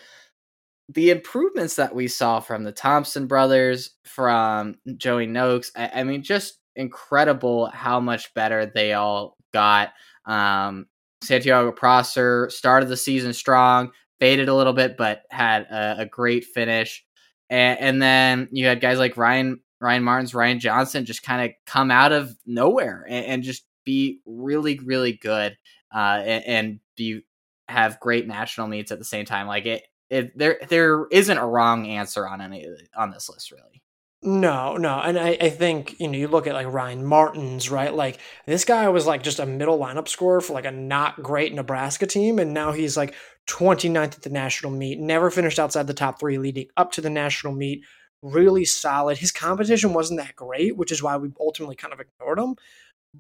[0.89, 6.23] The improvements that we saw from the Thompson brothers, from Joey Noakes, I, I mean,
[6.23, 9.93] just incredible how much better they all got.
[10.27, 10.87] Um,
[11.23, 16.45] Santiago Prosser started the season strong, faded a little bit, but had a, a great
[16.45, 17.05] finish.
[17.49, 21.55] And, and, then you had guys like Ryan Ryan Martins, Ryan Johnson just kind of
[21.65, 25.57] come out of nowhere and, and, just be really, really good
[25.95, 27.21] uh, and, and, be
[27.69, 29.47] have great national meets at the same time.
[29.47, 32.67] Like it, it there there isn't a wrong answer on any
[32.97, 33.83] on this list really.
[34.23, 37.95] No, no, and I, I think you know you look at like Ryan Martins, right?
[37.95, 41.55] Like this guy was like just a middle lineup scorer for like a not great
[41.55, 43.15] Nebraska team, and now he's like
[43.47, 47.11] 29th at the national meet, never finished outside the top three leading up to the
[47.11, 47.85] national meet.
[48.23, 49.19] Really solid.
[49.19, 52.57] His competition wasn't that great, which is why we ultimately kind of ignored him.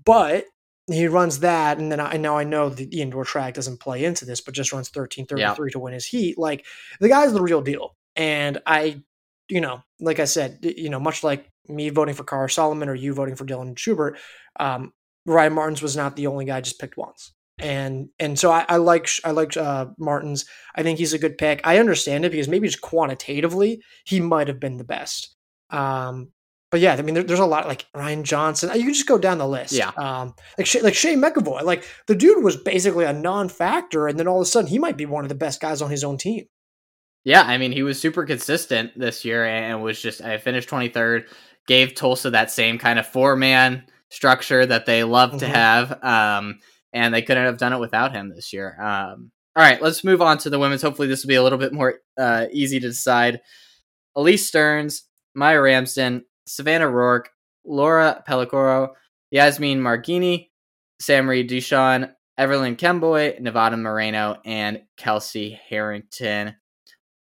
[0.05, 0.46] But
[0.88, 4.25] he runs that, and then I now I know the indoor track doesn't play into
[4.25, 5.72] this, but just runs 1333 yeah.
[5.72, 6.38] to win his heat.
[6.38, 6.64] Like
[7.01, 7.96] the guy's the real deal.
[8.14, 9.03] And I,
[9.49, 12.94] you know, like I said, you know, much like me voting for Carter Solomon or
[12.94, 14.18] you voting for Dylan Schubert,
[14.61, 14.92] um,
[15.27, 18.77] Ryan Martins was not the only guy just picked once and and so I, I
[18.77, 20.44] like I like uh, Martins.
[20.75, 21.61] I think he's a good pick.
[21.64, 25.35] I understand it because maybe just quantitatively he might have been the best.
[25.70, 26.33] Um,
[26.76, 28.68] but yeah, I mean, there, there's a lot like Ryan Johnson.
[28.74, 29.72] You can just go down the list.
[29.72, 29.92] Yeah.
[29.96, 34.36] Um, like like Shane McAvoy, like the dude was basically a non-factor, and then all
[34.36, 36.44] of a sudden he might be one of the best guys on his own team.
[37.24, 41.28] Yeah, I mean, he was super consistent this year and was just I finished 23rd.
[41.66, 45.38] Gave Tulsa that same kind of four man structure that they love mm-hmm.
[45.38, 46.04] to have.
[46.04, 46.58] Um,
[46.92, 48.76] and they couldn't have done it without him this year.
[48.78, 50.82] Um, all right, let's move on to the women's.
[50.82, 53.40] Hopefully, this will be a little bit more uh, easy to decide.
[54.14, 57.30] Elise Stearns, Maya Ramsden, Savannah Rourke,
[57.64, 58.90] Laura Pellicoro,
[59.30, 60.48] Yasmin Margini,
[61.00, 66.54] Sam-Marie Duchon, Everlyn Kemboy, Nevada Moreno, and Kelsey Harrington.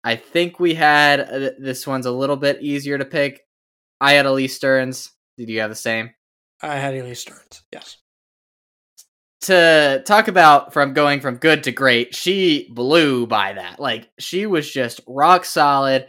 [0.03, 3.41] I think we had uh, this one's a little bit easier to pick.
[4.01, 5.11] I had Elise Stearns.
[5.37, 6.11] Did you have the same?
[6.61, 7.63] I had Elise Stearns.
[7.71, 7.97] Yes
[9.43, 13.79] to talk about from going from good to great, she blew by that.
[13.79, 16.07] Like she was just rock solid.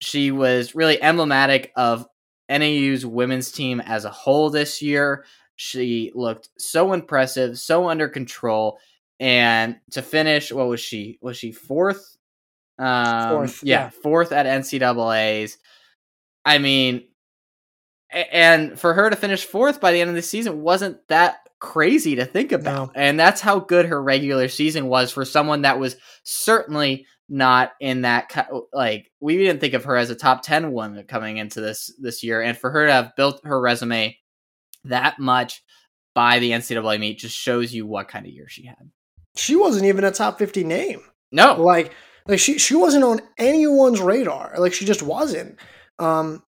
[0.00, 2.06] She was really emblematic of
[2.48, 5.24] NAU's women's team as a whole this year.
[5.56, 8.78] She looked so impressive, so under control.
[9.20, 11.18] And to finish, what was she?
[11.20, 12.16] Was she fourth?
[12.78, 15.58] Um, fourth, yeah, yeah, fourth at NCAA's.
[16.44, 17.04] I mean,
[18.10, 22.16] and for her to finish fourth by the end of the season wasn't that crazy
[22.16, 22.88] to think about.
[22.88, 22.92] No.
[22.94, 28.02] And that's how good her regular season was for someone that was certainly not in
[28.02, 31.92] that like we didn't think of her as a top 10 woman coming into this
[32.00, 34.16] this year and for her to have built her resume
[34.84, 35.62] that much
[36.14, 38.90] by the NCAA meet just shows you what kind of year she had.
[39.36, 41.02] She wasn't even a top 50 name.
[41.30, 41.60] No.
[41.60, 41.92] Like
[42.26, 44.54] like she she wasn't on anyone's radar.
[44.58, 45.58] Like she just wasn't.
[45.98, 46.42] Um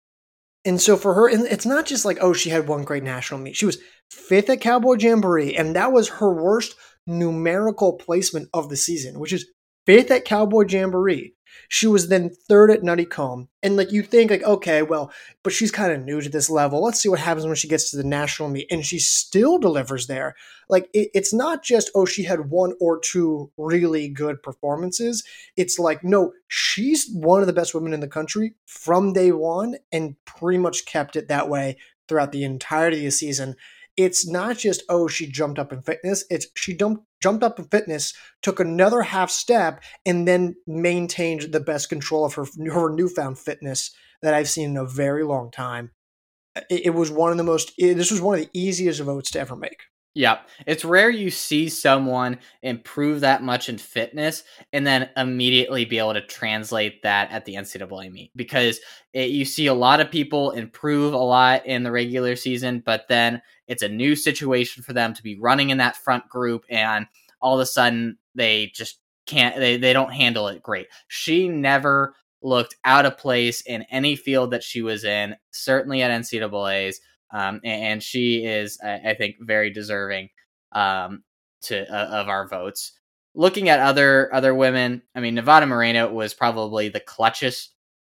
[0.67, 3.39] and so for her, and it's not just like, oh, she had one great national
[3.39, 3.55] meet.
[3.55, 3.77] She was
[4.11, 9.31] fifth at Cowboy Jamboree, and that was her worst numerical placement of the season, which
[9.31, 9.49] is
[9.87, 11.33] fifth at Cowboy Jamboree.
[11.69, 13.47] She was then third at Nuttycombe.
[13.63, 15.11] And like you think like, okay, well,
[15.43, 16.83] but she's kind of new to this level.
[16.83, 18.67] Let's see what happens when she gets to the national meet.
[18.69, 20.35] And she still delivers there.
[20.69, 25.23] Like it, it's not just, oh, she had one or two really good performances.
[25.55, 29.77] It's like, no, she's one of the best women in the country from day one
[29.91, 33.55] and pretty much kept it that way throughout the entirety of the season
[33.97, 37.65] it's not just oh she jumped up in fitness it's she jumped jumped up in
[37.65, 43.37] fitness took another half step and then maintained the best control of her her newfound
[43.37, 45.91] fitness that i've seen in a very long time.
[46.69, 49.31] It, it was one of the most it, this was one of the easiest votes
[49.31, 49.83] to ever make
[50.17, 55.99] yeah, it's rare you see someone improve that much in fitness and then immediately be
[55.99, 58.79] able to translate that at the NCAA meet because
[59.13, 63.05] it, you see a lot of people improve a lot in the regular season, but
[63.07, 67.05] then it's a new situation for them to be running in that front group, and
[67.39, 70.87] all of a sudden they just can't, they, they don't handle it great.
[71.09, 76.09] She never looked out of place in any field that she was in, certainly at
[76.09, 77.01] NCAA's
[77.31, 80.29] um, and, she is, I, I, think, very deserving
[80.71, 81.23] um,
[81.63, 82.93] to uh, of our votes.
[83.35, 87.69] Looking at other other women, I mean, Nevada Mareno was probably the clutchest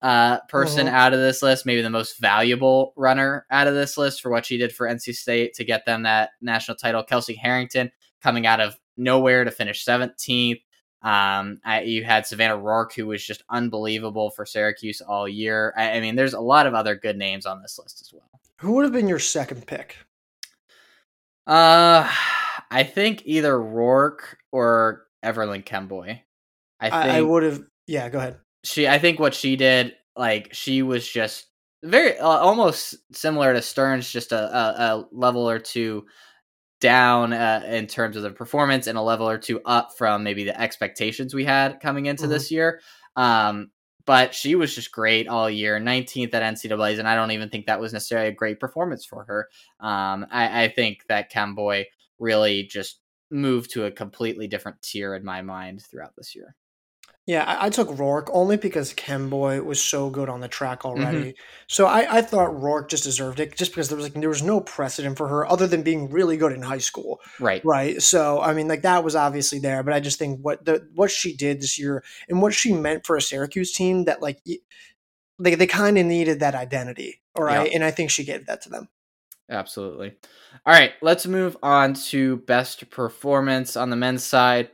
[0.02, 0.96] uh, person mm-hmm.
[0.96, 4.46] out of this list, maybe the most valuable runner out of this list for what
[4.46, 7.04] she did for NC State to get them that national title.
[7.04, 7.92] Kelsey Harrington
[8.22, 10.62] coming out of nowhere to finish 17th.
[11.02, 15.74] Um, I, you had Savannah Roark, who was just unbelievable for Syracuse all year.
[15.78, 18.29] I, I mean, there's a lot of other good names on this list as well.
[18.60, 19.96] Who would have been your second pick?
[21.48, 22.10] Uh,
[22.70, 26.20] I think either Roark or Everlyn Kemboy.
[26.80, 27.64] I think I, would have.
[27.88, 28.38] Yeah, go ahead.
[28.64, 31.48] She, I think what she did, like she was just
[31.84, 36.06] very uh, almost similar to Stearns, just a, a, a level or two
[36.82, 40.44] down uh, in terms of the performance and a level or two up from maybe
[40.44, 42.34] the expectations we had coming into mm-hmm.
[42.34, 42.82] this year.
[43.16, 43.72] Um,
[44.10, 47.68] but she was just great all year 19th at ncaa's and i don't even think
[47.68, 49.48] that was necessarily a great performance for her.
[49.80, 51.86] Um, I, I, think that Kemboy
[52.18, 56.56] really just moved to a completely different tier in my mind throughout this year
[57.30, 61.20] yeah, I, I, took Roark only because Kemboy was so good on the track already.
[61.20, 61.42] Mm-hmm.
[61.68, 64.42] So I, I thought Roark just deserved it, just because there was like there was
[64.42, 67.20] no precedent for her other than being really good in high school.
[67.40, 67.62] Right.
[67.64, 68.02] Right.
[68.02, 71.12] So I mean, like that was obviously there, but I just think what the what
[71.12, 74.42] she did this year and what she meant for a Syracuse team that like
[75.38, 77.22] they they kind of needed that identity.
[77.36, 77.76] All right, yeah.
[77.76, 78.90] and I think she gave that to them.
[79.52, 80.16] Absolutely.
[80.66, 84.72] All right, let's move on to best performance on the men's side.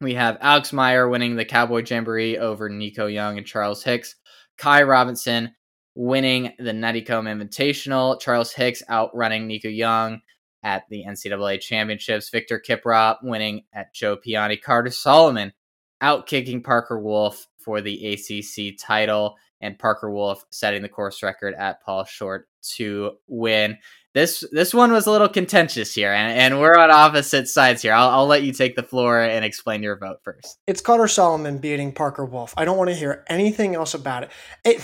[0.00, 4.14] We have Alex Maier winning the Cowboy Jamboree over Nico Young and Charles Hicks.
[4.56, 5.54] Ky Robinson
[5.96, 8.20] winning the Nuttycombe Invitational.
[8.20, 10.20] Charles Hicks outrunning Nico Young
[10.62, 12.30] at the NCAA Championships.
[12.30, 14.56] Victor Kiprop winning at Joe Piane.
[14.64, 15.52] Carter Solomon
[16.00, 19.34] outkicking Parker Wolfe for the ACC title.
[19.60, 23.76] And Parker Wolfe setting the course record at Paul Short to win
[24.18, 27.92] this this one was a little contentious here, and, and we're on opposite sides here.
[27.92, 30.58] I'll, I'll let you take the floor and explain your vote first.
[30.66, 32.54] It's Carter Solomon beating Parker Wolfe.
[32.56, 34.30] I don't want to hear anything else about it.
[34.64, 34.82] It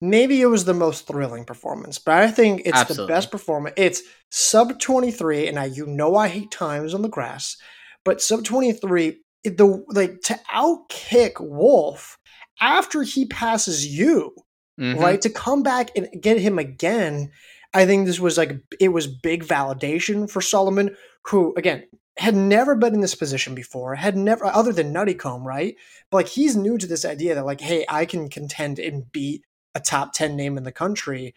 [0.00, 3.06] maybe it was the most thrilling performance, but I think it's Absolutely.
[3.06, 3.74] the best performance.
[3.76, 7.56] It's sub twenty three, and I you know I hate times on the grass,
[8.04, 9.18] but sub twenty three.
[9.44, 12.18] The like to outkick Wolfe
[12.60, 14.34] after he passes you,
[14.80, 14.98] mm-hmm.
[14.98, 15.20] right?
[15.20, 17.30] To come back and get him again
[17.76, 21.84] I think this was like it was big validation for Solomon, who again
[22.18, 25.76] had never been in this position before, had never other than Nuttycombe, right?
[26.10, 29.42] But like he's new to this idea that like, hey, I can contend and beat
[29.74, 31.34] a top ten name in the country.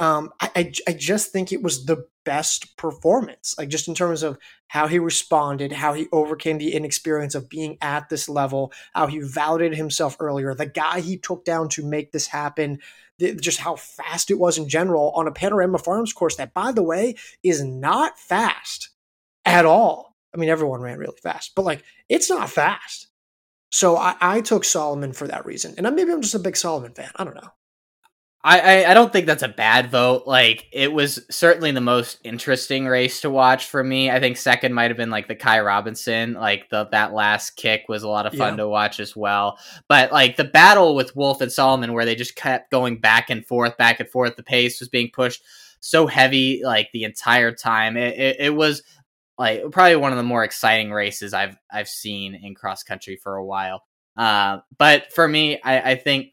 [0.00, 4.22] Um, I, I, I just think it was the best performance, like just in terms
[4.22, 9.06] of how he responded, how he overcame the inexperience of being at this level, how
[9.06, 12.78] he validated himself earlier, the guy he took down to make this happen
[13.18, 16.82] just how fast it was in general on a Panorama Farms course that, by the
[16.82, 18.90] way, is not fast
[19.44, 20.16] at all.
[20.32, 23.08] I mean, everyone ran really fast, but like it's not fast.
[23.72, 25.74] So I, I took Solomon for that reason.
[25.76, 27.10] And maybe I'm just a big Solomon fan.
[27.16, 27.50] I don't know.
[28.48, 30.26] I, I, I don't think that's a bad vote.
[30.26, 34.10] Like it was certainly the most interesting race to watch for me.
[34.10, 36.32] I think second might have been like the Ky Robinson.
[36.32, 38.64] Like the that last kick was a lot of fun yeah.
[38.64, 39.58] to watch as well.
[39.86, 43.44] But like the battle with Wolfe and Solomon, where they just kept going back and
[43.44, 44.36] forth, back and forth.
[44.36, 45.42] The pace was being pushed
[45.80, 47.98] so heavy like the entire time.
[47.98, 48.82] It, it, it was
[49.36, 53.36] like probably one of the more exciting races I've I've seen in cross country for
[53.36, 53.84] a while.
[54.16, 56.32] Uh, but for me, I, I think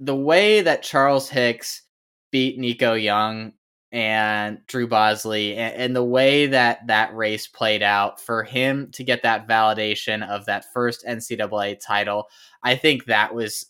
[0.00, 1.82] the way that Charles Hicks
[2.30, 3.52] beat Nico Young
[3.90, 9.02] and Drew Bosley and, and, the way that that race played out for him to
[9.02, 12.28] get that validation of that first NCAA title,
[12.62, 13.66] I think that was.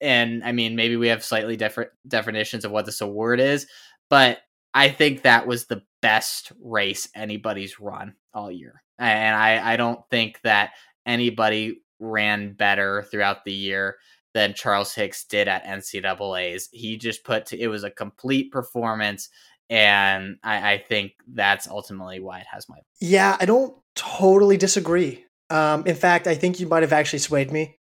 [0.00, 3.66] And I mean, maybe we have slightly different definitions of what this award is,
[4.08, 4.38] but
[4.72, 8.82] I think that was the best race anybody's run all year.
[8.98, 10.70] And I, I don't think that
[11.04, 13.96] anybody ran better throughout the year
[14.38, 16.68] than Charles Hicks did at NCAA's.
[16.72, 19.30] He just put to, it was a complete performance,
[19.68, 22.78] and I, I, think that's ultimately why it has my.
[23.00, 25.24] Yeah, I don't totally disagree.
[25.50, 27.78] Um, in fact, I think you might have actually swayed me.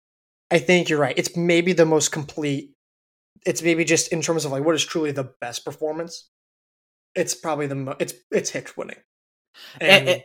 [0.51, 1.18] I think you're right.
[1.18, 2.70] It's maybe the most complete.
[3.45, 6.30] It's maybe just in terms of like what is truly the best performance.
[7.16, 8.97] It's probably the mo- it's it's Hicks winning.
[9.82, 10.24] And, and,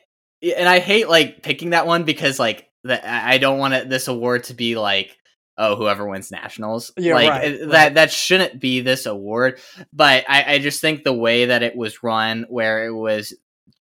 [0.57, 4.45] and I hate like picking that one because like that I don't want this award
[4.45, 5.18] to be like
[5.59, 6.93] oh whoever wins nationals.
[6.97, 7.95] Yeah, like right, that right.
[7.95, 9.61] that shouldn't be this award
[9.93, 13.35] but I, I just think the way that it was run where it was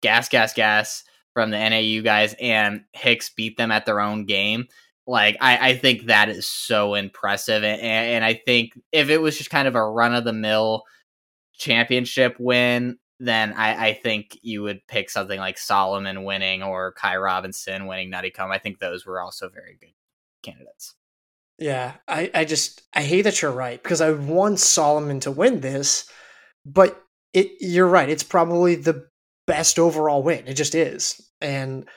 [0.02, 1.04] gas gas gas
[1.34, 4.68] from the nau guys and hicks beat them at their own game
[5.06, 7.64] like I, I think that is so impressive.
[7.64, 10.84] And, and i think if it was just kind of a run of the mill
[11.54, 17.16] championship win then I, I think you would pick something like solomon winning or ky
[17.16, 19.94] robinson winning Nuttycombe i think those were also very good
[20.44, 20.94] candidates
[21.60, 25.60] yeah, I, I just I hate that you're right because I want Solomon to win
[25.62, 26.10] this,
[26.66, 27.02] but
[27.34, 28.10] it you're right.
[28.10, 29.08] It's probably the
[29.48, 30.48] best overall win.
[30.48, 31.88] It just is, and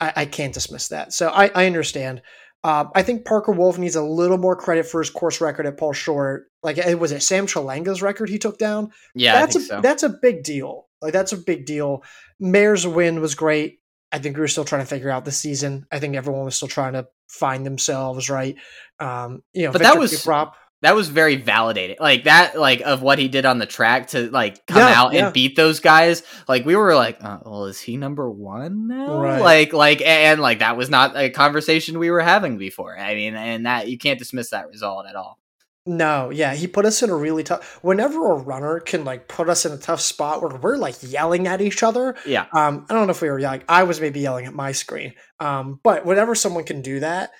[0.00, 1.12] I, I can't dismiss that.
[1.12, 2.22] So I, I understand.
[2.64, 5.78] Uh, I think Parker Wolfe needs a little more credit for his course record at
[5.78, 6.46] Paul Short.
[6.62, 8.90] Like, it was it Sam Chelanga's record he took down?
[9.14, 9.80] Yeah, that's a so.
[9.80, 10.86] that's a big deal.
[11.00, 12.02] Like, that's a big deal.
[12.40, 13.77] Maier's win was great.
[14.10, 15.86] I think we were still trying to figure out the season.
[15.92, 18.56] I think everyone was still trying to find themselves, right?
[18.98, 20.56] Um, you know, but Victor that was prop.
[20.80, 24.30] That was very validating, like that, like of what he did on the track to
[24.30, 25.24] like come yeah, out yeah.
[25.24, 26.22] and beat those guys.
[26.46, 29.20] Like we were like, uh, well, is he number one now?
[29.20, 29.40] Right.
[29.40, 32.96] Like, like, and like that was not a conversation we were having before.
[32.96, 35.40] I mean, and that you can't dismiss that result at all.
[35.88, 37.78] No, yeah, he put us in a really tough.
[37.80, 41.46] Whenever a runner can like put us in a tough spot where we're like yelling
[41.46, 42.14] at each other.
[42.26, 42.44] Yeah.
[42.52, 43.62] Um, I don't know if we were yelling.
[43.70, 45.14] I was maybe yelling at my screen.
[45.40, 47.30] Um, but whenever someone can do that,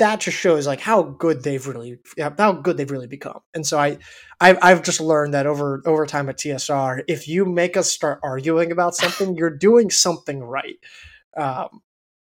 [0.00, 3.38] that just shows like how good they've really, how good they've really become.
[3.54, 3.98] And so I,
[4.40, 8.18] I I've just learned that over over time at TSR, if you make us start
[8.24, 10.78] arguing about something, you're doing something right.
[11.36, 11.80] Um,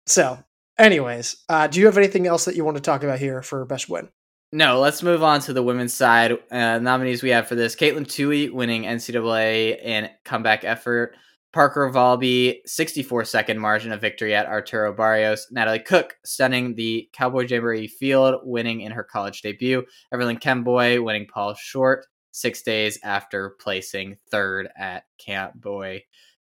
[0.06, 0.44] so,
[0.78, 3.64] anyways, uh, do you have anything else that you want to talk about here for
[3.64, 4.10] best win?
[4.54, 6.38] No, let's move on to the women's side.
[6.48, 11.16] Uh, nominees we have for this: Katelyn Tuohy winning NCAA in comeback effort.
[11.52, 15.48] Parker Valby, 64 second margin of victory at Arturo Barrios.
[15.50, 19.82] Natalie Cook stunning the Cowboy Jamboree field, winning in her college debut.
[20.14, 26.02] Everlyn Kemboy winning Paul Short six days after placing third at Cowboy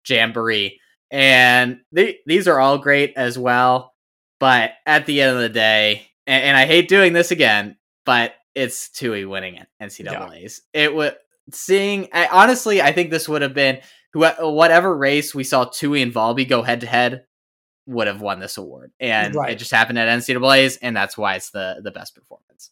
[0.08, 0.80] Jamboree.
[1.10, 3.92] And these are all great as well.
[4.40, 7.76] But at the end of the day, and, and I hate doing this again,
[8.08, 10.62] but it's Tuohy winning it NCAA's.
[10.72, 10.84] Yeah.
[10.84, 11.14] It would
[11.52, 13.80] seeing I, honestly, I think this would have been
[14.14, 17.26] whatever race we saw Tuohy and Valby go head to head
[17.84, 19.50] would have won this award, and right.
[19.50, 22.70] it just happened at NCAA's, and that's why it's the the best performance.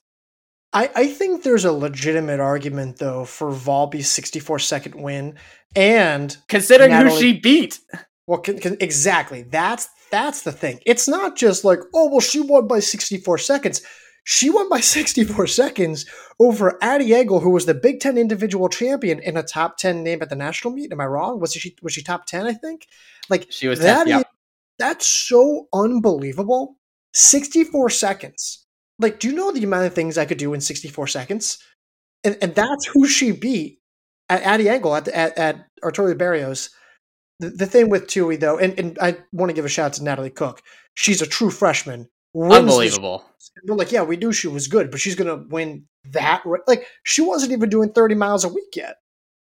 [0.73, 5.35] I, I think there's a legitimate argument though for Valby's 64 second win,
[5.75, 7.79] and considering Natalie, who she beat.
[8.27, 9.43] Well, can, can, exactly.
[9.43, 10.81] That's that's the thing.
[10.87, 13.83] It's not just like, oh well, she won by 64 seconds.
[14.27, 16.05] She won by 64 seconds
[16.39, 20.21] over Addie Engel, who was the Big Ten individual champion in a top 10 name
[20.21, 20.93] at the national meet.
[20.93, 21.41] Am I wrong?
[21.41, 22.87] Was she was she top 10, I think?
[23.31, 24.23] Like she was 10, yeah.
[24.79, 26.77] that's so unbelievable.
[27.15, 28.67] 64 seconds.
[28.99, 31.59] Like, do you know the amount of things I could do in 64 seconds?
[32.25, 33.79] And and that's who she beat
[34.29, 36.71] at Addie Engel at at, at Arturo Barrios.
[37.39, 39.93] The, the thing with Tuohy though, and, and I want to give a shout out
[39.95, 40.63] to Natalie Cook.
[40.95, 43.25] She's a true freshman Unbelievable.
[43.65, 46.43] We're like, yeah, we knew she was good, but she's gonna win that.
[46.67, 48.97] Like, she wasn't even doing thirty miles a week yet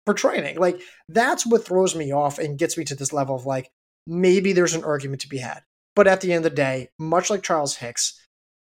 [0.06, 0.58] for training.
[0.58, 3.70] Like, that's what throws me off and gets me to this level of like,
[4.06, 5.62] maybe there's an argument to be had.
[5.94, 8.20] But at the end of the day, much like Charles Hicks,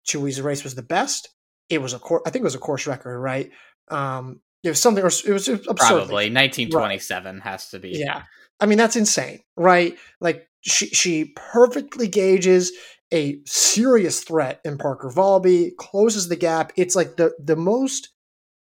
[0.07, 1.30] Tuohy's race was the best.
[1.69, 2.23] It was a course.
[2.25, 3.51] I think it was a course record, right?
[3.89, 5.01] Um, it was something.
[5.01, 5.75] It was, it was absurd.
[5.75, 7.43] Probably 1927 right.
[7.43, 7.89] has to be.
[7.89, 8.23] Yeah,
[8.59, 9.95] I mean that's insane, right?
[10.19, 12.71] Like she she perfectly gauges
[13.14, 16.72] a serious threat in Parker Valby, closes the gap.
[16.76, 18.10] It's like the the most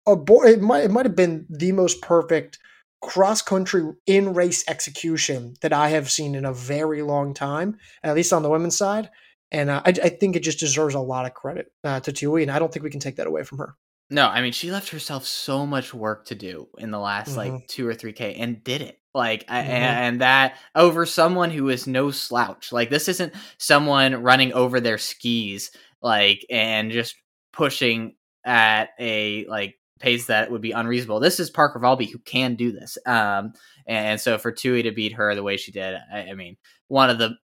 [0.08, 2.60] it might it might have been the most perfect
[3.02, 8.16] cross country in race execution that I have seen in a very long time, at
[8.16, 9.10] least on the women's side.
[9.52, 12.42] And uh, I, I, think it just deserves a lot of credit uh, to Tuohy,
[12.42, 13.76] and I don't think we can take that away from her.
[14.10, 17.54] No, I mean she left herself so much work to do in the last mm-hmm.
[17.54, 19.00] like two or three k and did it.
[19.16, 19.54] Like mm-hmm.
[19.54, 22.74] and that over someone who is no slouch.
[22.74, 27.16] Like this isn't someone running over their skis like and just
[27.54, 31.22] pushing at a like pace that would be unreasonable.
[31.22, 32.98] This is Parker Valby who can do this.
[33.06, 33.54] Um,
[33.88, 36.58] and so for Tuohy to beat her the way she did, I, I, mean,
[36.90, 37.38] one of the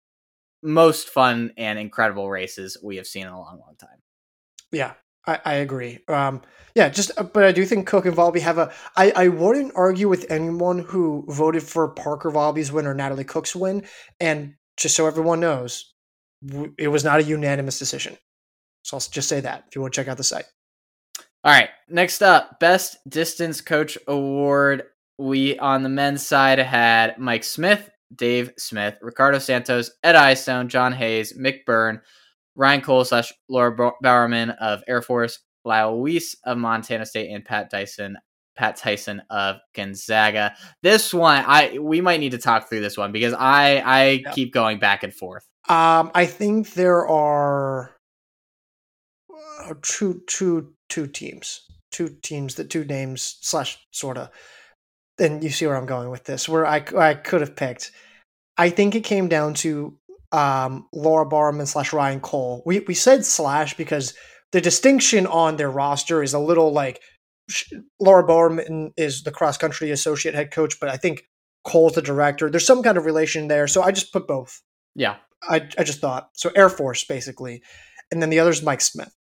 [0.63, 4.01] most fun and incredible races we have seen in a long, long time.
[4.73, 4.95] Yeah,
[5.29, 5.99] I, I agree.
[6.09, 6.41] Um,
[6.75, 8.73] yeah, just uh, but I do think Cook and Valby have a.
[8.97, 13.55] I I wouldn't argue with anyone who voted for Parker Valby's win or Natalie Cook's
[13.55, 13.85] win,
[14.21, 15.93] and just so everyone knows,
[16.79, 18.17] it was not a unanimous decision.
[18.83, 20.47] So I'll just say that if you want to check out the site.
[21.45, 24.85] All right, next up, best distance coach award.
[25.19, 30.93] We on the men's side had Mike Smith, Dave Smith, Ricardo Santos, Ed Eyestone, John
[30.93, 32.01] Hayes, Mick Byrne,
[32.59, 37.71] Ryan Cole slash Laura Bowerman of Air Force, Lyle Weiss of Montana State, and Pat
[37.71, 38.19] Dyson,
[38.57, 40.55] Pat Tyson of Gonzaga.
[40.83, 44.53] This one, I we might need to talk through this one because I I keep
[44.53, 45.47] going back and forth.
[45.69, 47.95] Um, I think there are
[49.65, 51.61] uh, two two two teams,
[51.93, 54.31] two teams, the two names slash sorta.
[55.21, 56.49] And you see where I'm going with this.
[56.49, 57.93] Where I I could have picked.
[58.57, 59.97] I think it came down to
[60.33, 62.63] um, Laura Bowerman slash Ryan Cole.
[62.67, 64.15] We we said slash because
[64.53, 67.01] the distinction on their roster is a little like
[68.01, 71.25] Laura Bowerman is the cross country associate head coach, but I think
[71.65, 72.51] Cole's the director.
[72.51, 74.61] There's some kind of relation there, so I just put both.
[74.95, 76.51] Yeah, I I just thought so.
[76.55, 77.63] Air Force basically,
[78.11, 79.15] and then the other is Mike Smith.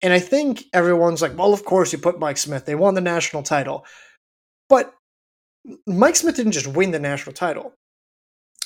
[0.00, 2.66] And I think everyone's like, well, of course you put Mike Smith.
[2.66, 3.84] They won the national title.
[4.68, 4.92] But
[5.86, 7.74] Mike Smith didn't just win the national title.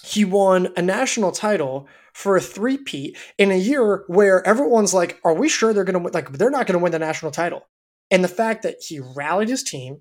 [0.05, 5.35] He won a national title for a three-peat in a year where everyone's like, are
[5.35, 6.13] we sure they're going to win?
[6.13, 7.67] Like, they're not going to win the national title.
[8.11, 10.01] And the fact that he rallied his team,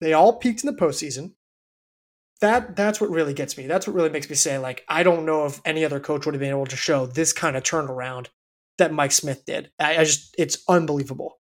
[0.00, 1.34] they all peaked in the postseason.
[2.40, 3.66] That that's what really gets me.
[3.66, 6.34] That's what really makes me say, like, I don't know if any other coach would
[6.34, 8.26] have been able to show this kind of turnaround
[8.78, 9.70] that Mike Smith did.
[9.78, 11.38] I, I just it's unbelievable.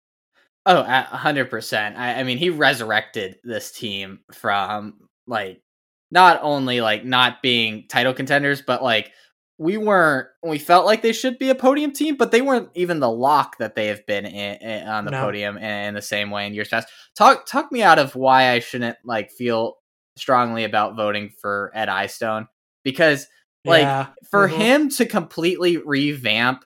[0.64, 1.96] Oh, hundred percent.
[1.96, 4.94] I, I mean, he resurrected this team from
[5.26, 5.62] like
[6.11, 9.12] not only like not being title contenders, but like
[9.59, 13.00] we weren't we felt like they should be a podium team, but they weren't even
[13.00, 15.22] the lock that they have been in, in, on the no.
[15.22, 16.88] podium in, in, the same way in years past.
[17.16, 19.76] Talk talk me out of why I shouldn't like feel
[20.16, 22.48] strongly about voting for Ed Eyestone
[22.84, 23.26] because
[23.64, 24.06] like yeah.
[24.30, 24.61] for mm-hmm.
[24.61, 26.64] him to completely revamp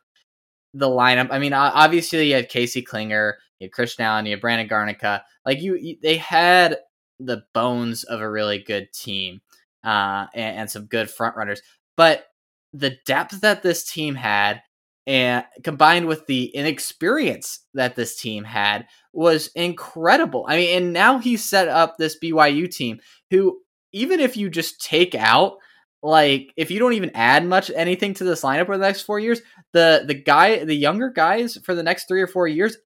[0.75, 1.29] the lineup.
[1.31, 5.23] I mean, obviously you had Casey Clinger you had Chris Allen, you had Brandon Garnica.
[5.47, 6.79] Like you, you, they had
[7.25, 9.41] the bones of a really good team
[9.85, 11.63] uh, and, and some good front runners.
[11.97, 12.27] But
[12.73, 14.63] the depth that this team had,
[15.07, 20.47] and combined with the inexperience that this team had, was incredible.
[20.49, 23.01] I mean, and now he set up this BYU team
[23.31, 23.61] who,
[23.93, 25.59] even if you just take out
[26.03, 29.21] like if you don't even add much anything to this lineup over the next four
[29.21, 29.41] years,
[29.73, 32.77] the the guy the younger guys for the next three or four years,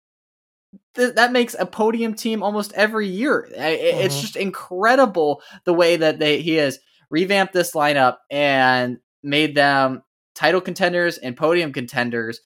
[0.95, 3.49] th- that makes a podium team almost every year.
[3.53, 4.21] It's mm-hmm.
[4.21, 6.79] just incredible the way that they he has
[7.11, 10.03] revamped this lineup and made them
[10.35, 12.41] title contenders and podium contenders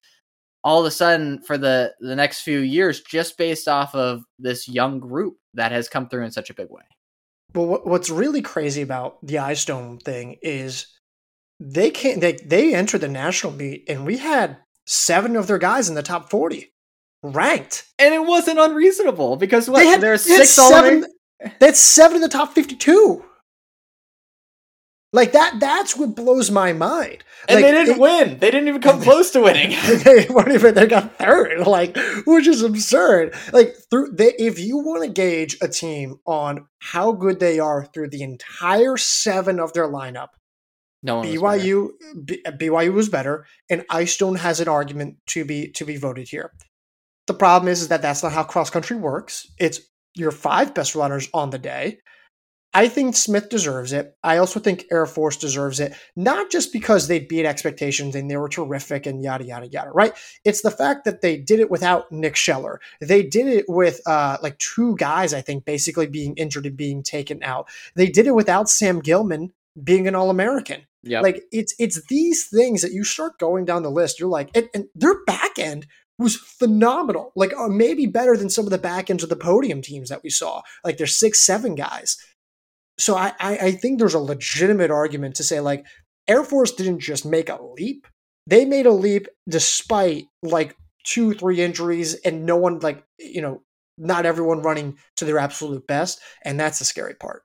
[0.63, 4.69] all of a sudden for the the next few years just based off of this
[4.69, 6.83] young group that has come through in such a big way.
[7.53, 10.87] But what's really crazy about the Eyestone thing is
[11.59, 15.89] they can't they they entered the national meet and we had seven of their guys
[15.89, 16.73] in the top forty
[17.23, 21.07] ranked, and it wasn't unreasonable because what they had, there's they six seven.
[21.59, 23.25] That's seven in the top fifty-two.
[25.13, 27.25] Like that that's what blows my mind.
[27.49, 28.39] And like, they didn't it, win.
[28.39, 29.71] They didn't even come close to winning.
[30.05, 31.97] they weren't even they got third, like
[32.27, 33.35] which is absurd.
[33.53, 37.87] Like through they if you want to gauge a team on how good they are
[37.87, 40.29] through the entire 7 of their lineup,
[41.03, 41.91] no BYU
[42.25, 46.53] B, BYU was better and Eyestone has an argument to be to be voted here.
[47.27, 49.47] The problem is, is that that's not how cross country works.
[49.59, 49.81] It's
[50.15, 51.99] your five best runners on the day
[52.73, 54.17] I think Smith deserves it.
[54.23, 58.37] I also think Air Force deserves it, not just because they beat expectations and they
[58.37, 60.13] were terrific and yada, yada, yada, right?
[60.45, 62.81] It's the fact that they did it without Nick Scheller.
[63.01, 67.03] They did it with uh, like two guys, I think, basically being injured and being
[67.03, 67.69] taken out.
[67.97, 69.53] They did it without Sam Gilman
[69.83, 70.87] being an All American.
[71.03, 71.23] Yeah.
[71.23, 74.21] Like it's it's these things that you start going down the list.
[74.21, 75.87] You're like, and, and their back end
[76.21, 77.33] was phenomenal.
[77.35, 80.23] Like uh, maybe better than some of the back ends of the podium teams that
[80.23, 80.63] we saw.
[80.85, 82.17] Like there's six, seven guys
[83.01, 85.87] so I, I, I think there's a legitimate argument to say like
[86.29, 88.07] Air Force didn't just make a leap;
[88.47, 93.63] they made a leap despite like two, three injuries, and no one like you know,
[93.97, 97.43] not everyone running to their absolute best, and that's the scary part.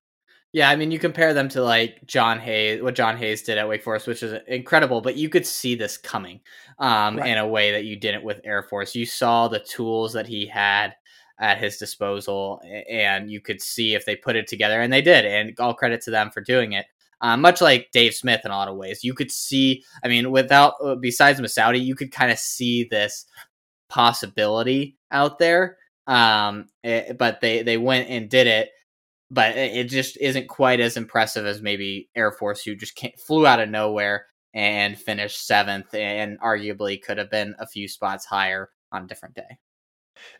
[0.56, 3.68] Yeah, I mean, you compare them to like John Hayes, what John Hayes did at
[3.68, 6.40] Wake Forest, which is incredible, but you could see this coming
[6.80, 7.28] um, right.
[7.28, 8.96] in a way that you didn't with Air Force.
[8.96, 10.96] You saw the tools that he had
[11.42, 15.26] at his disposal, and you could see if they put it together, and they did.
[15.26, 16.86] And all credit to them for doing it.
[17.20, 19.84] Uh, much like Dave Smith in a lot of ways, you could see.
[20.06, 23.26] I mean, without uh, besides Messaoudi, you could kind of see this
[23.90, 25.80] possibility out there.
[26.08, 28.70] Um, it, eh, but they they went and did it
[29.32, 33.60] but it just isn't quite as impressive as maybe Air Force, who just flew out
[33.60, 39.04] of nowhere and finished seventh, and arguably could have been a few spots higher on
[39.04, 39.60] a different day.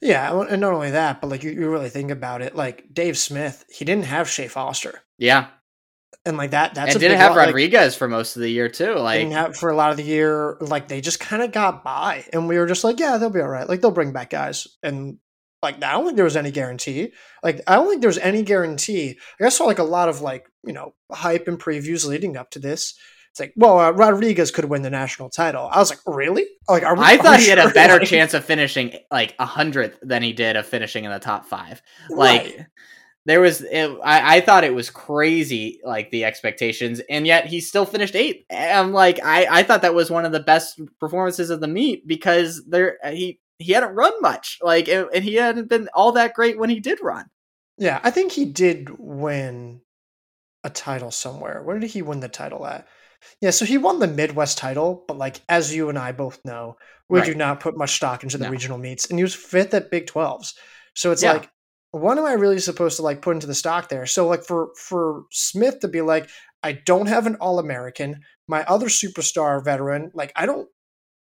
[0.02, 3.18] Yeah, and not only that, but like you, you really think about it, like Dave
[3.18, 5.02] Smith, he didn't have Shea Foster.
[5.18, 5.48] Yeah,
[6.26, 8.70] and like that, that's and didn't have lot, Rodriguez like, for most of the year
[8.70, 8.94] too.
[8.96, 12.26] Like have for a lot of the year, like they just kind of got by,
[12.32, 13.68] and we were just like, yeah, they'll be all right.
[13.68, 15.18] Like they'll bring back guys, and
[15.66, 17.12] like I don't think there was any guarantee.
[17.44, 19.20] Like I don't think there was any guarantee.
[19.42, 22.60] I saw like a lot of like you know hype and previews leading up to
[22.60, 22.94] this.
[23.32, 25.68] It's like, well, uh, Rodriguez could win the national title.
[25.70, 26.46] I was like, really?
[26.70, 27.58] Like, we, I thought he sure?
[27.58, 31.04] had a better like, chance of finishing like a hundredth than he did of finishing
[31.04, 31.82] in the top five.
[32.10, 32.66] Like, right.
[33.26, 37.60] there was, it, I, I thought it was crazy, like the expectations, and yet he
[37.60, 38.46] still finished eighth.
[38.50, 42.08] I'm like, I, I thought that was one of the best performances of the meet
[42.08, 46.58] because there he he hadn't run much, like, and he hadn't been all that great
[46.58, 47.26] when he did run.
[47.78, 49.82] Yeah, I think he did win
[50.64, 51.62] a title somewhere.
[51.64, 52.88] Where did he win the title at?
[53.42, 56.78] Yeah, so he won the Midwest title, but like as you and I both know,
[57.10, 57.26] we right.
[57.26, 58.52] do not put much stock into the no.
[58.52, 60.56] regional meets, and he was fifth at Big Twelves.
[60.96, 61.34] So it's yeah.
[61.34, 61.50] like,
[61.92, 64.06] what am I really supposed to like put into the stock there?
[64.06, 66.30] So like for for Smith to be like,
[66.64, 70.68] I don't have an All American, my other superstar veteran, like I don't,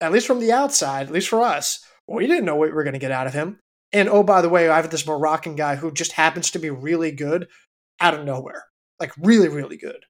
[0.00, 1.84] at least from the outside, at least for us,
[2.16, 3.60] we didn't know what we were going to get out of him.
[3.92, 6.70] And oh, by the way, I have this Moroccan guy who just happens to be
[6.70, 7.48] really good
[8.00, 8.64] out of nowhere.
[9.00, 10.04] Like really, really good.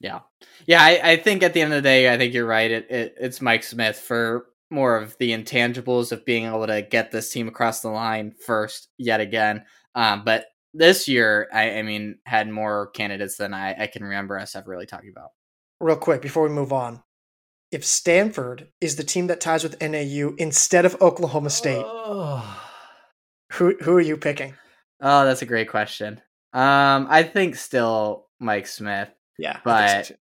[0.00, 0.20] Yeah.
[0.66, 2.70] Yeah, I, I think at the end of the day, I think you're right.
[2.70, 7.12] It, it, it's Mike Smith for more of the intangibles of being able to get
[7.12, 9.64] this team across the line first yet again.
[9.94, 14.38] Um, but this year, I, I mean, had more candidates than I, I can remember
[14.38, 15.30] us ever really talking about.
[15.80, 17.02] Real quick before we move on,
[17.72, 22.60] if Stanford is the team that ties with NAU instead of Oklahoma State, oh.
[23.52, 24.54] who who are you picking?
[25.00, 26.20] Oh, that's a great question.
[26.52, 29.08] Um, I think still Mike Smith.
[29.38, 30.14] Yeah, but so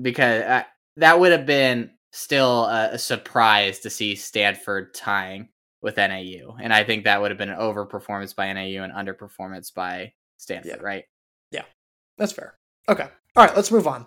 [0.00, 0.62] because uh,
[0.98, 5.48] that would have been still a, a, surprise to see Stanford tying
[5.80, 9.72] with NAU, and I think that would have been an overperformance by NAU and underperformance
[9.72, 10.72] by Stanford.
[10.76, 10.82] Yeah.
[10.82, 11.04] Right?
[11.50, 11.64] Yeah,
[12.18, 12.58] that's fair.
[12.88, 14.06] Okay, all right, let's move on.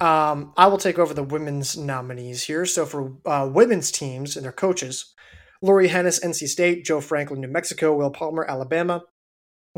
[0.00, 2.66] Um, I will take over the women's nominees here.
[2.66, 5.14] So for uh, women's teams and their coaches,
[5.62, 9.04] Laurie Henes, NC State, Joe Franklin, New Mexico, Will Palmer, Alabama,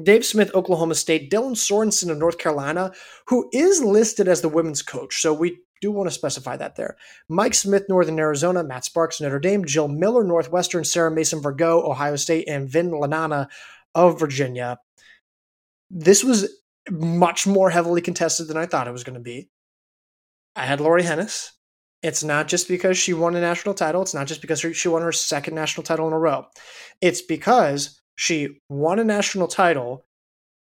[0.02, 2.92] Dave Smith, Oklahoma State, Dylan Sorensen of North Carolina,
[3.28, 5.20] who is listed as the women's coach.
[5.20, 6.96] So we do want to specify that there.
[7.28, 12.16] Mike Smith, Northern Arizona, Matt Sparks, Notre Dame, Jill Miller, Northwestern, Sarah Mason, Vergo, Ohio
[12.16, 13.48] State, and Vin Lananna
[13.94, 14.78] of Virginia.
[15.90, 16.60] This was
[16.90, 19.50] much more heavily contested than I thought it was going to be.
[20.56, 21.52] I had Laurie Henes.
[22.02, 24.02] It's not just because she won a national title.
[24.02, 26.46] It's not just because she won her second national title in a row.
[27.00, 30.06] It's because she won a national title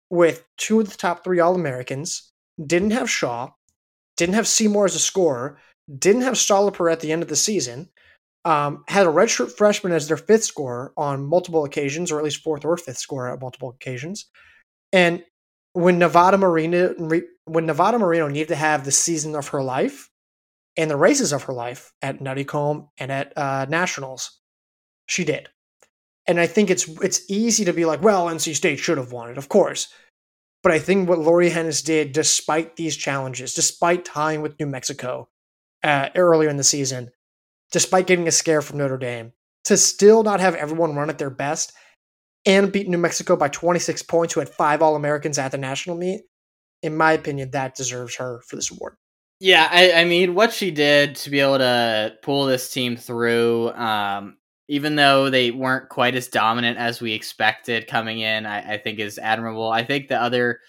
[0.09, 2.31] with two of the top three All Americans,
[2.65, 3.49] didn't have Shaw,
[4.15, 5.59] didn't have Seymour as a scorer,
[5.97, 7.89] didn't have Starliper at the end of the season,
[8.45, 12.43] um, had a redshirt freshman as their fifth scorer on multiple occasions, or at least
[12.43, 14.25] fourth or fifth scorer at multiple occasions.
[14.93, 15.23] And
[15.73, 16.95] when Nevada Mareno
[17.47, 20.09] when Nevada Mareno needed to have the season of her life
[20.75, 24.39] and the races of her life at Nuttycombe and at uh, Nationals,
[25.05, 25.49] she did.
[26.27, 29.29] And I think it's it's easy to be like, well, NC State should have won
[29.29, 29.87] it, of course.
[30.61, 35.29] But I think what Laurie Henes did, despite these challenges, despite tying with New Mexico
[35.83, 37.11] uh, earlier in the season,
[37.71, 39.31] despite getting a scare from Notre Dame,
[39.65, 41.71] to still not have everyone run at their best
[42.45, 45.97] and beat New Mexico by 26 points, who had five All Americans at the national
[45.97, 46.21] meet,
[46.81, 48.95] in my opinion, that deserves her for this award.
[49.39, 53.71] Yeah, I, I, mean, what she did to be able to pull this team through,
[53.73, 58.77] um, even though they weren't quite as dominant as we expected coming in, I, I
[58.79, 59.69] think is admirable.
[59.69, 60.59] I think the other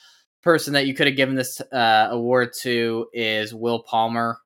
[0.42, 4.38] person that you could have given this uh, award to is Will Palmer,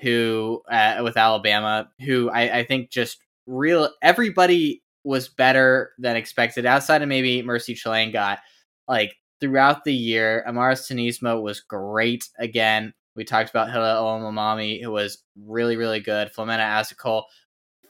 [0.00, 6.66] who uh, with Alabama, who I, I think just real everybody was better than expected
[6.66, 8.40] outside of maybe Mercy Chalane got
[8.88, 10.44] like throughout the year.
[10.48, 12.92] Amaris Tyynismaa was great again.
[13.14, 16.30] We talked about Hilla Olemomoi, who was really, really good.
[16.32, 17.24] Flomena Asekol,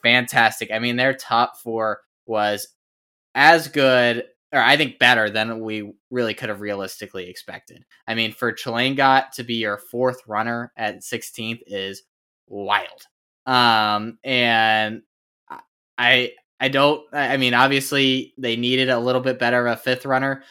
[0.03, 0.71] fantastic.
[0.71, 2.69] I mean, their top four was
[3.35, 7.85] as good, or I think better than we really could have realistically expected.
[8.07, 12.05] I mean, for Chelain to be your fourth runner at 16th is
[12.47, 13.07] wild.
[13.47, 15.03] Um, and
[15.99, 17.03] I I don't.
[17.13, 20.43] I mean, obviously they needed a little bit better of a fifth runner,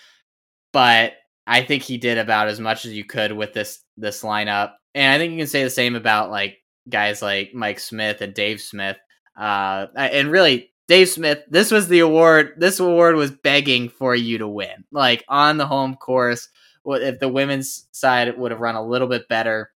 [0.75, 1.13] but
[1.47, 4.73] I think he did about as much as you could with this this lineup.
[4.93, 6.57] And I think you can say the same about like
[6.89, 8.97] guys like Mike Smith and Dave Smith.
[9.37, 12.55] Uh, and really, Dave Smith, this was the award.
[12.57, 14.83] This award was begging for you to win.
[14.91, 16.49] Like on the home course,
[16.85, 19.71] if the women's side would have run a little bit better,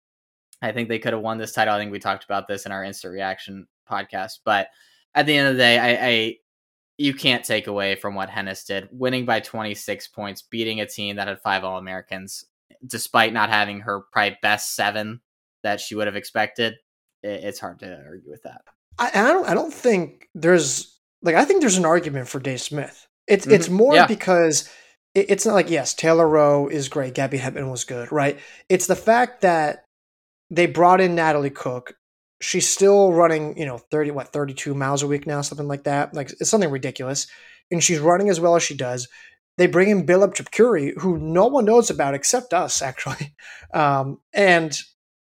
[0.61, 1.73] I think they could have won this title.
[1.73, 4.39] I think we talked about this in our instant reaction podcast.
[4.43, 4.67] But
[5.15, 6.35] at the end of the day, I, I
[6.99, 11.15] you can't take away from what Henes did, winning by 26 points, beating a team
[11.15, 12.43] that had five All Americans,
[12.85, 15.21] despite not having her probably best seven
[15.63, 16.75] that she would have expected.
[17.23, 18.61] It's hard to argue with that.
[18.97, 19.47] I, I don't.
[19.47, 21.35] I don't think there's like.
[21.35, 23.07] I think there's an argument for Dave Smith.
[23.27, 23.55] It's mm-hmm.
[23.55, 24.05] it's more yeah.
[24.05, 24.69] because
[25.15, 28.37] it, it's not like yes, Taylor Roe is great, Gabby Hentemann was good, right?
[28.67, 29.85] It's the fact that
[30.49, 31.95] they brought in Natalie Cook,
[32.41, 36.13] she's still running, you know, 30, what, 32 miles a week now, something like that.
[36.13, 37.27] Like it's something ridiculous.
[37.71, 39.07] And she's running as well as she does.
[39.57, 43.35] They bring in Billup Jepkirui, who no one knows about except us, actually.
[43.71, 44.75] Um, and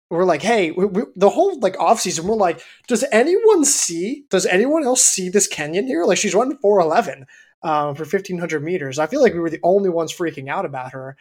[0.10, 4.26] we're like, hey, we, we, the whole like off season, we're like, does anyone see?
[4.30, 6.04] Does anyone else see this Kenyan here?
[6.04, 7.26] Like, she's running four eleven
[7.64, 9.00] um, for fifteen hundred meters.
[9.00, 11.16] I feel like we were the only ones freaking out about her,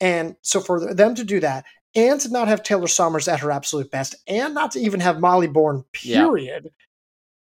[0.00, 1.64] and so for them to do that,
[1.94, 5.20] and to not have Taylor Sommers at her absolute best, and not to even have
[5.20, 6.64] Molly Born, period.
[6.64, 6.70] Yeah.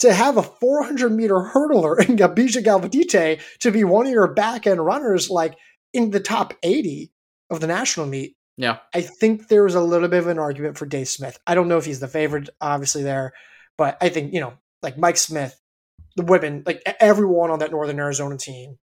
[0.01, 4.67] To have a 400 meter hurdler in Gabija Galvydyte to be one of your back
[4.67, 5.57] end runners, like
[5.93, 7.11] in the top 80
[7.51, 8.37] of the national meet.
[8.59, 8.79] Yeah.
[8.95, 11.39] I think there was a little bit of an argument for Dave Smith.
[11.47, 13.33] I don't know if he's the favorite, obviously, there,
[13.79, 15.59] but I think, you know, like Mike Smith,
[16.17, 18.79] the women, like everyone on that Northern Arizona team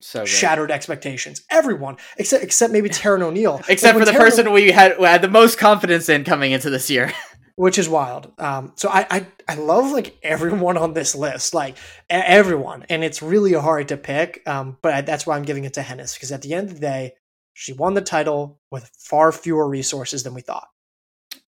[0.00, 0.28] so good.
[0.28, 1.42] shattered expectations.
[1.50, 5.28] Everyone except except maybe Taryn O'Neill, except for the person we had, we had the
[5.28, 7.12] most confidence in coming into this year,
[7.56, 8.32] which is wild.
[8.38, 11.76] Um, so I, I I love like everyone on this list, like
[12.10, 14.42] everyone, and it's really hard to pick.
[14.46, 16.74] Um, but I, that's why I'm giving it to Henes because at the end of
[16.74, 17.14] the day,
[17.54, 20.68] she won the title with far fewer resources than we thought.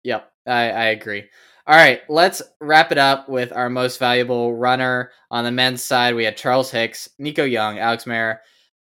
[0.04, 1.24] Yep, I, I agree.
[1.68, 6.14] All right, let's wrap it up with our most valuable runner on the men's side.
[6.14, 8.38] We had Charles Hicks, Nico Young, Alex Maier,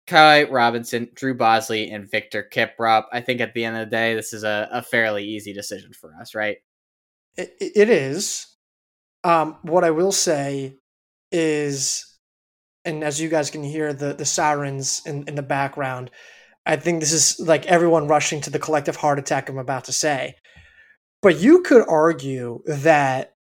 [0.07, 3.03] Ky Robinson, Drew Bosley, and Victor Kiprop.
[3.11, 5.93] I think at the end of the day, this is a, a fairly easy decision
[5.93, 6.57] for us, right?
[7.37, 8.47] it, it is.
[9.23, 10.77] Um, what I will say
[11.31, 12.05] is,
[12.85, 16.11] and as you guys can hear the the sirens in, in the background,
[16.65, 19.93] I think this is like everyone rushing to the collective heart attack I'm about to
[19.93, 20.35] say.
[21.23, 23.33] But you could argue that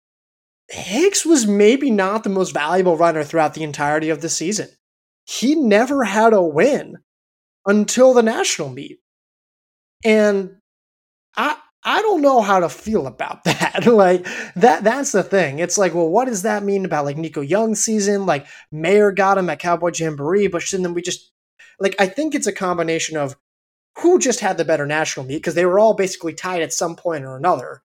[0.69, 4.69] Hicks was maybe not the most valuable runner throughout the entirety of the season.
[5.25, 6.99] He never had a win
[7.67, 9.01] until the national meet.
[10.05, 10.57] And
[11.37, 13.85] I I don't know how to feel about that.
[13.87, 15.59] like that that's the thing.
[15.59, 18.27] It's like, well, what does that mean about like Nico Young's season?
[18.27, 21.33] Like Maier got him at Cowboy Jamboree, but then we just
[21.81, 23.37] like I think it's a combination of
[23.99, 26.97] who just had the better national meet because they were all basically tied at some
[26.97, 27.83] point or another.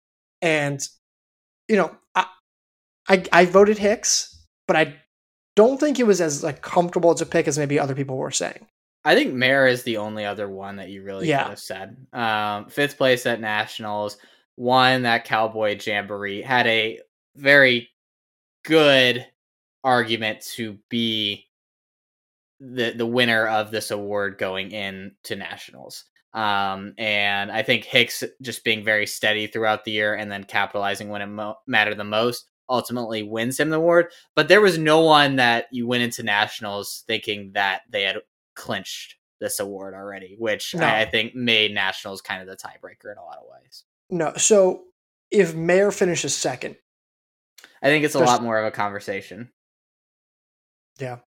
[0.41, 0.81] And
[1.69, 2.27] you know, I,
[3.09, 4.97] I I, voted Hicks, but I
[5.57, 8.31] don't think it was as like comfortable as a pick as maybe other people were
[8.31, 8.67] saying.
[9.05, 11.45] I think Maier is the only other one that you really yeah.
[11.45, 11.97] could have said.
[12.13, 14.19] Um, fifth place at nationals,
[14.57, 17.01] won that Cowboy Jamboree, had a
[17.37, 17.89] very
[18.65, 19.27] good
[19.83, 21.47] argument to be
[22.61, 26.05] the the winner of this award going into nationals.
[26.33, 31.09] Um, and I think Hicks just being very steady throughout the year and then capitalizing
[31.09, 34.13] when it mo- mattered the most ultimately wins him the award.
[34.37, 38.19] But there was no one that you went into nationals thinking that they had
[38.55, 40.87] clinched this award already, which no.
[40.87, 43.85] I, I think made nationals kind of the tiebreaker in a lot of ways.
[44.09, 44.85] No, so
[45.31, 46.77] if Maier finishes second,
[47.83, 49.51] I think it's a lot more of a conversation.
[50.99, 51.19] Yeah,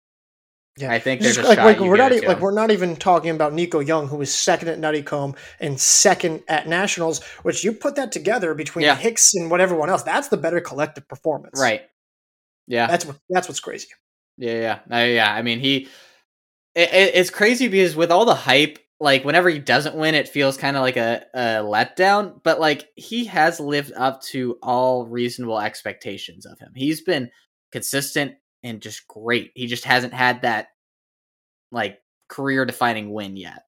[0.79, 3.53] yeah, I think there's just, like, like we're not like we're not even talking about
[3.53, 7.23] Nico Young, who was second at Nuttycombe and second at Nationals.
[7.43, 8.97] Which you put that together between yeah.
[8.97, 11.83] Hicks and what everyone else, that's the better collective performance, right?
[12.67, 13.89] Yeah, that's what that's what's crazy.
[14.39, 15.35] Yeah, yeah, uh, yeah.
[15.35, 15.89] I mean, he
[16.75, 20.57] it, it's crazy because with all the hype, like whenever he doesn't win, it feels
[20.57, 22.41] kind of like a, a letdown.
[22.43, 26.73] But like he has lived up to all reasonable expectations of him.
[26.75, 27.31] He's been
[27.73, 29.53] consistent and just great.
[29.55, 30.69] He just hasn't had that
[31.71, 31.99] like
[32.29, 33.65] career defining win yet.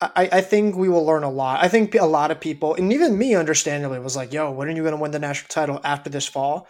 [0.00, 1.64] I, I think we will learn a lot.
[1.64, 4.72] I think a lot of people, and even me, understandably, was like, "Yo, when are
[4.72, 6.68] you going to win the national title after this fall?"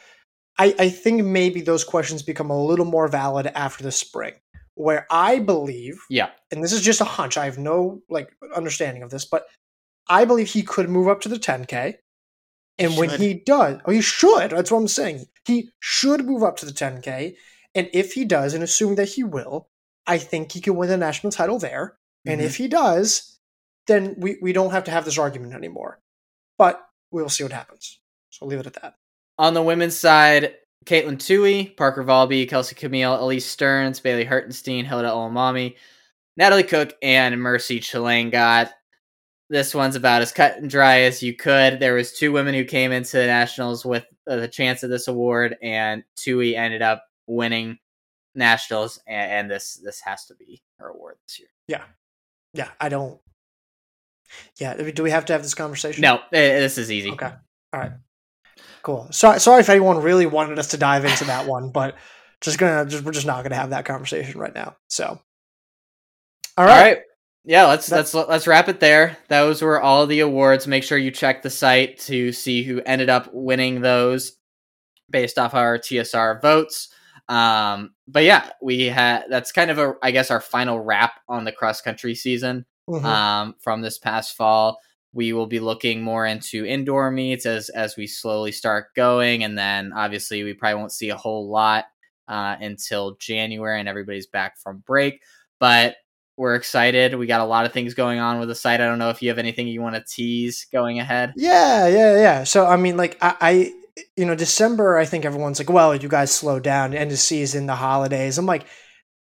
[0.58, 4.34] I, I think maybe those questions become a little more valid after the spring,
[4.74, 7.36] where I believe, yeah, and this is just a hunch.
[7.36, 9.46] I have no like understanding of this, but
[10.08, 11.96] I believe he could move up to the 10K.
[12.78, 14.50] And he when he does, oh, he should.
[14.50, 15.26] That's what I'm saying.
[15.46, 17.36] He should move up to the 10K.
[17.74, 19.68] And if he does, and assuming that he will,
[20.06, 21.96] I think he can win the national title there.
[22.26, 22.32] Mm-hmm.
[22.32, 23.38] And if he does,
[23.86, 26.00] then we, we don't have to have this argument anymore.
[26.58, 28.00] But we'll see what happens.
[28.30, 28.94] So I'll leave it at that.
[29.38, 30.54] On the women's side,
[30.86, 35.74] Katelyn Tuohy, Parker Valby, Kelsey Chmiel, Elise Stearns, Bailey Hertenstein, Hilda Olemomoi,
[36.36, 38.70] Natalie Cook, and Mercy Chelangat.
[39.48, 41.78] This one's about as cut and dry as you could.
[41.78, 45.06] There was two women who came into the nationals with uh, the chance of this
[45.06, 47.78] award, and Tuohy ended up winning
[48.34, 51.48] nationals, and, and this this has to be her award this year.
[51.68, 51.84] Yeah,
[52.54, 52.70] yeah.
[52.80, 53.20] I don't.
[54.58, 54.74] Yeah.
[54.90, 56.02] Do we have to have this conversation?
[56.02, 57.12] No, this is easy.
[57.12, 57.32] Okay.
[57.72, 57.92] All right.
[58.82, 59.08] Cool.
[59.10, 61.96] Sorry, sorry if anyone really wanted us to dive into that one, but
[62.40, 64.76] just gonna just we're just not gonna have that conversation right now.
[64.88, 65.20] So,
[66.56, 66.70] all right.
[66.70, 66.98] All right.
[67.46, 69.16] Yeah, let's let's let's wrap it there.
[69.28, 70.66] Those were all the awards.
[70.66, 74.32] Make sure you check the site to see who ended up winning those
[75.08, 76.88] based off our TSR votes.
[77.28, 81.44] Um, but yeah, we had that's kind of a I guess our final wrap on
[81.44, 83.06] the cross country season mm-hmm.
[83.06, 84.78] um, from this past fall
[85.16, 89.56] we will be looking more into indoor meets as as we slowly start going and
[89.56, 91.86] then obviously we probably won't see a whole lot
[92.28, 95.22] uh, until january and everybody's back from break
[95.58, 95.96] but
[96.36, 98.98] we're excited we got a lot of things going on with the site i don't
[98.98, 102.66] know if you have anything you want to tease going ahead yeah yeah yeah so
[102.66, 106.30] i mean like i, I you know december i think everyone's like well you guys
[106.30, 108.66] slow down end of season the holidays i'm like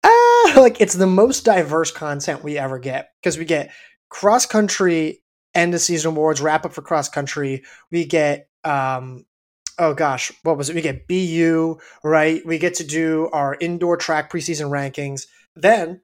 [0.04, 3.70] ah like it's the most diverse content we ever get because we get
[4.08, 5.22] cross country
[5.54, 7.62] end of season awards, wrap up for cross country.
[7.90, 9.24] We get um
[9.78, 10.76] oh gosh, what was it?
[10.76, 12.44] We get BU, right?
[12.46, 15.26] We get to do our indoor track preseason rankings.
[15.56, 16.00] Then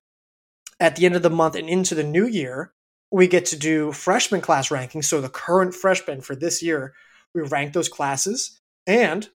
[0.80, 2.72] at the end of the month and into the new year,
[3.10, 5.04] we get to do freshman class rankings.
[5.04, 6.94] So the current freshmen for this year,
[7.34, 9.28] we rank those classes and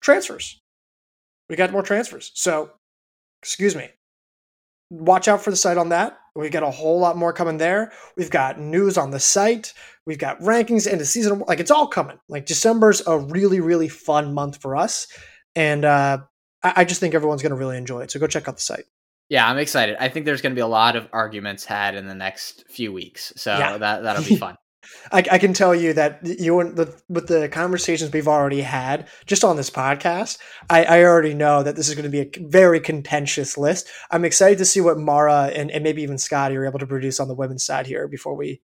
[0.00, 0.60] transfers.
[1.48, 2.30] We got more transfers.
[2.34, 2.70] So,
[3.42, 3.88] excuse me.
[4.90, 6.18] Watch out for the site on that.
[6.34, 7.92] We've got a whole lot more coming there.
[8.16, 9.74] We've got news on the site.
[10.06, 11.40] We've got rankings and the season.
[11.46, 12.18] Like it's all coming.
[12.28, 15.08] Like December's a really, really fun month for us.
[15.54, 16.18] And uh,
[16.62, 18.10] I, I just think everyone's going to really enjoy it.
[18.10, 18.84] So go check out the site.
[19.28, 19.96] Yeah, I'm excited.
[20.00, 22.92] I think there's going to be a lot of arguments had in the next few
[22.92, 23.32] weeks.
[23.36, 23.76] So yeah.
[23.76, 24.56] that, that'll be fun.
[25.12, 29.08] I, I, can tell you that you and the with the conversations we've already had
[29.26, 30.38] just on this podcast,
[30.70, 33.88] I, I already know that this is going to be a very contentious list.
[34.10, 37.20] I'm excited to see what Mara and, and maybe even Scotty are able to produce
[37.20, 38.62] on the women's side here before we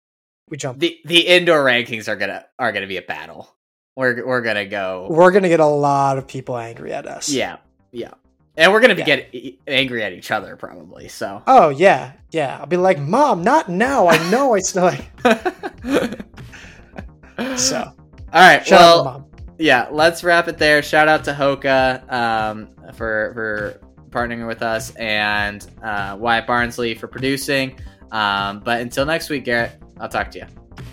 [0.48, 0.78] we jump.
[0.78, 3.54] The the indoor rankings are gonna are gonna be a battle.
[3.94, 5.09] We're we're gonna go.
[5.11, 7.28] We're gonna get a lot of people angry at us.
[7.28, 7.57] Yeah,
[7.92, 8.14] yeah.
[8.57, 9.16] And we're gonna be yeah.
[9.16, 11.09] get angry at each other probably.
[11.09, 11.42] So.
[11.46, 12.59] Oh yeah, yeah.
[12.59, 14.09] I'll be like, Mom, not now.
[14.09, 15.11] I know it's like.
[17.59, 17.92] so.
[18.32, 18.66] All right.
[18.66, 19.88] Shout well, yeah.
[19.90, 20.82] Let's wrap it there.
[20.82, 23.80] Shout out to Hoka um, for for
[24.11, 27.78] partnering with us and uh, Wyatt Barnsley for producing.
[28.11, 30.46] Um, but until next week, Garrett, I'll talk to you.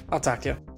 [0.10, 0.73] I'll talk to you.